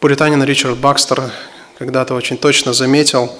Пуританин 0.00 0.42
Ричард 0.42 0.78
Бакстер 0.78 1.30
когда-то 1.78 2.14
очень 2.14 2.38
точно 2.38 2.72
заметил, 2.72 3.30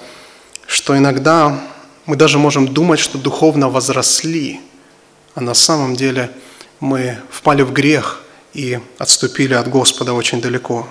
что 0.67 0.95
иногда 0.97 1.59
мы 2.05 2.15
даже 2.15 2.37
можем 2.37 2.67
думать, 2.67 2.99
что 2.99 3.17
духовно 3.17 3.69
возросли, 3.69 4.61
а 5.33 5.41
на 5.41 5.55
самом 5.55 5.95
деле 5.95 6.31
мы 6.79 7.17
впали 7.31 7.63
в 7.63 7.73
грех– 7.73 8.21
и 8.53 8.79
отступили 8.97 9.53
от 9.53 9.69
Господа 9.69 10.13
очень 10.13 10.41
далеко. 10.41 10.87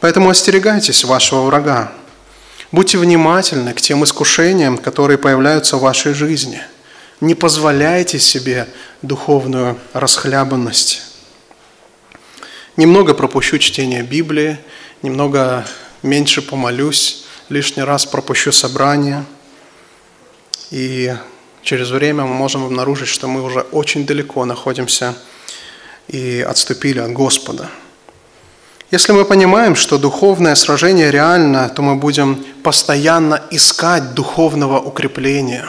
Поэтому 0.00 0.30
остерегайтесь 0.30 1.04
вашего 1.04 1.42
врага. 1.42 1.92
Будьте 2.72 2.98
внимательны 2.98 3.72
к 3.72 3.80
тем 3.80 4.04
искушениям, 4.04 4.78
которые 4.78 5.18
появляются 5.18 5.76
в 5.76 5.80
вашей 5.80 6.14
жизни. 6.14 6.60
Не 7.20 7.34
позволяйте 7.34 8.18
себе 8.18 8.68
духовную 9.02 9.78
расхлябанность. 9.92 11.02
Немного 12.76 13.14
пропущу 13.14 13.58
чтение 13.58 14.02
Библии, 14.02 14.58
немного 15.02 15.64
меньше 16.02 16.42
помолюсь, 16.42 17.24
лишний 17.48 17.84
раз 17.84 18.04
пропущу 18.04 18.50
собрание. 18.50 19.24
И 20.70 21.14
через 21.62 21.90
время 21.90 22.24
мы 22.24 22.34
можем 22.34 22.64
обнаружить, 22.64 23.08
что 23.08 23.28
мы 23.28 23.42
уже 23.42 23.60
очень 23.60 24.04
далеко 24.04 24.44
находимся 24.44 25.14
и 26.08 26.44
отступили 26.46 26.98
от 26.98 27.12
Господа. 27.12 27.70
Если 28.90 29.12
мы 29.12 29.24
понимаем, 29.24 29.74
что 29.74 29.98
духовное 29.98 30.54
сражение 30.54 31.10
реально, 31.10 31.68
то 31.68 31.82
мы 31.82 31.96
будем 31.96 32.44
постоянно 32.62 33.42
искать 33.50 34.14
духовного 34.14 34.78
укрепления. 34.78 35.66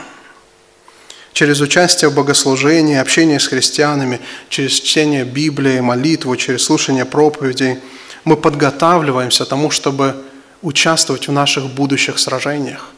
Через 1.34 1.60
участие 1.60 2.10
в 2.10 2.16
богослужении, 2.16 2.96
общение 2.96 3.40
с 3.40 3.48
христианами, 3.48 4.22
через 4.50 4.74
чтение 4.74 5.26
Библии, 5.26 5.80
молитву, 5.80 6.36
через 6.36 6.64
слушание 6.64 7.04
проповедей, 7.04 7.80
мы 8.26 8.38
подготавливаемся 8.38 9.46
тому, 9.46 9.72
чтобы 9.72 10.16
участвовать 10.62 11.28
в 11.28 11.32
наших 11.32 11.68
будущих 11.68 12.20
сражениях 12.20 12.92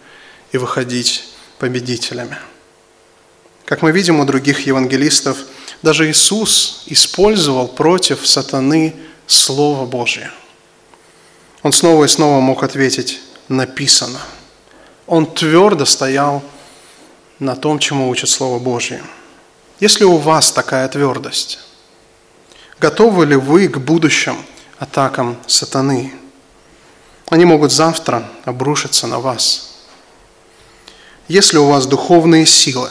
и 0.52 0.58
выходить 0.58 1.24
победителями. 1.60 2.38
Как 3.66 3.82
мы 3.82 3.92
видим 3.92 4.20
у 4.20 4.26
других 4.26 4.66
евангелистов, 4.68 5.38
даже 5.82 6.10
Иисус 6.10 6.84
использовал 6.88 7.68
против 7.68 8.28
сатаны 8.28 8.96
Слово 9.28 9.86
Божье. 9.86 10.32
Он 11.64 11.72
снова 11.72 12.06
и 12.06 12.08
снова 12.08 12.40
мог 12.40 12.64
ответить 12.64 13.20
«написано». 13.48 14.20
Он 15.06 15.26
твердо 15.26 15.86
стоял 15.86 16.44
на 17.40 17.56
том, 17.56 17.80
чему 17.80 18.10
учит 18.10 18.30
Слово 18.30 18.60
Божье. 18.60 19.02
Если 19.80 20.04
у 20.04 20.18
вас 20.18 20.52
такая 20.52 20.88
твердость, 20.88 21.60
готовы 22.80 23.26
ли 23.26 23.36
вы 23.36 23.68
к 23.68 23.78
будущим 23.78 24.38
атакам 24.80 25.38
сатаны? 25.48 26.14
Они 27.30 27.46
могут 27.46 27.72
завтра 27.72 28.30
обрушиться 28.46 29.08
на 29.08 29.20
вас. 29.20 29.76
Если 31.28 31.58
у 31.58 31.68
вас 31.68 31.86
духовные 31.86 32.46
силы, 32.46 32.90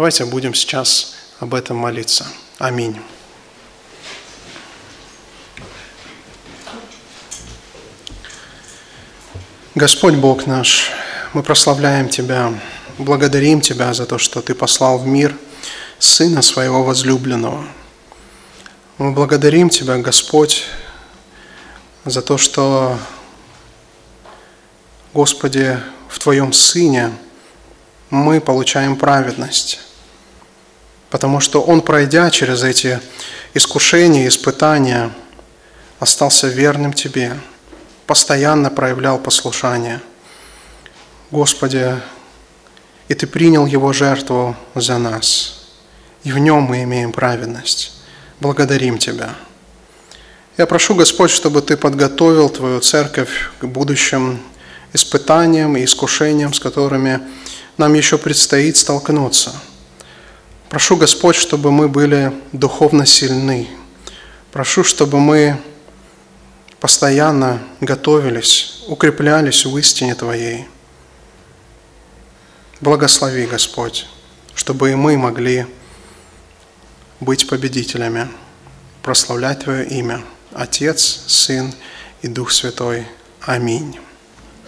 давайте 0.00 0.24
будем 0.24 0.54
сейчас 0.54 1.14
об 1.40 1.52
этом 1.52 1.76
молиться. 1.76 2.26
Аминь. 2.58 2.98
Господь 9.74 10.14
Бог 10.14 10.46
наш, 10.46 10.90
мы 11.34 11.42
прославляем 11.42 12.08
Тебя, 12.08 12.50
благодарим 12.96 13.60
Тебя 13.60 13.92
за 13.92 14.06
то, 14.06 14.16
что 14.16 14.40
Ты 14.40 14.54
послал 14.54 14.96
в 14.96 15.06
мир 15.06 15.36
Сына 15.98 16.40
Своего 16.40 16.82
возлюбленного. 16.82 17.66
Мы 18.96 19.12
благодарим 19.12 19.68
Тебя, 19.68 19.98
Господь, 19.98 20.64
за 22.06 22.22
то, 22.22 22.38
что, 22.38 22.98
Господи, 25.12 25.78
в 26.08 26.18
Твоем 26.18 26.54
Сыне 26.54 27.12
мы 28.08 28.40
получаем 28.40 28.96
праведность, 28.96 29.89
потому 31.10 31.40
что 31.40 31.60
Он, 31.60 31.82
пройдя 31.82 32.30
через 32.30 32.62
эти 32.62 33.00
искушения, 33.54 34.28
испытания, 34.28 35.10
остался 35.98 36.48
верным 36.48 36.92
Тебе– 36.92 37.36
постоянно 38.10 38.70
проявлял 38.70 39.20
послушание. 39.20 40.00
Господи, 41.30 41.94
и 43.06 43.14
Ты 43.14 43.28
принял 43.28 43.64
Его 43.64 43.92
жертву 43.92 44.56
за 44.74 44.98
нас, 44.98 45.68
и 46.24 46.32
в 46.32 46.38
Нем 46.38 46.62
мы 46.64 46.82
имеем 46.82 47.12
праведность. 47.12 47.92
Благодарим 48.40 48.98
Тебя. 48.98 49.36
Я 50.58 50.66
прошу, 50.66 50.96
Господь, 50.96 51.30
чтобы 51.30 51.62
Ты 51.62 51.76
подготовил 51.76 52.48
Твою 52.48 52.80
церковь 52.80 53.52
к 53.60 53.66
будущим 53.66 54.40
испытаниям 54.92 55.76
и 55.76 55.84
искушениям, 55.84 56.52
с 56.52 56.58
которыми 56.58 57.20
нам 57.76 57.94
еще 57.94 58.18
предстоит 58.18 58.76
столкнуться. 58.76 59.54
Прошу, 60.70 60.96
Господь, 60.96 61.34
чтобы 61.34 61.72
мы 61.72 61.88
были 61.88 62.32
духовно 62.52 63.04
сильны. 63.04 63.68
Прошу, 64.52 64.84
чтобы 64.84 65.18
мы 65.18 65.60
постоянно 66.78 67.60
готовились, 67.80 68.84
укреплялись 68.86 69.64
в 69.64 69.76
истине 69.76 70.14
Твоей. 70.14 70.68
Благослови, 72.80 73.46
Господь, 73.46 74.06
чтобы 74.54 74.92
и 74.92 74.94
мы 74.94 75.18
могли 75.18 75.66
быть 77.18 77.48
победителями, 77.48 78.28
прославлять 79.02 79.64
Твое 79.64 79.84
имя, 79.88 80.22
Отец, 80.52 81.24
Сын 81.26 81.74
и 82.22 82.28
Дух 82.28 82.52
Святой. 82.52 83.08
Аминь. 83.40 83.98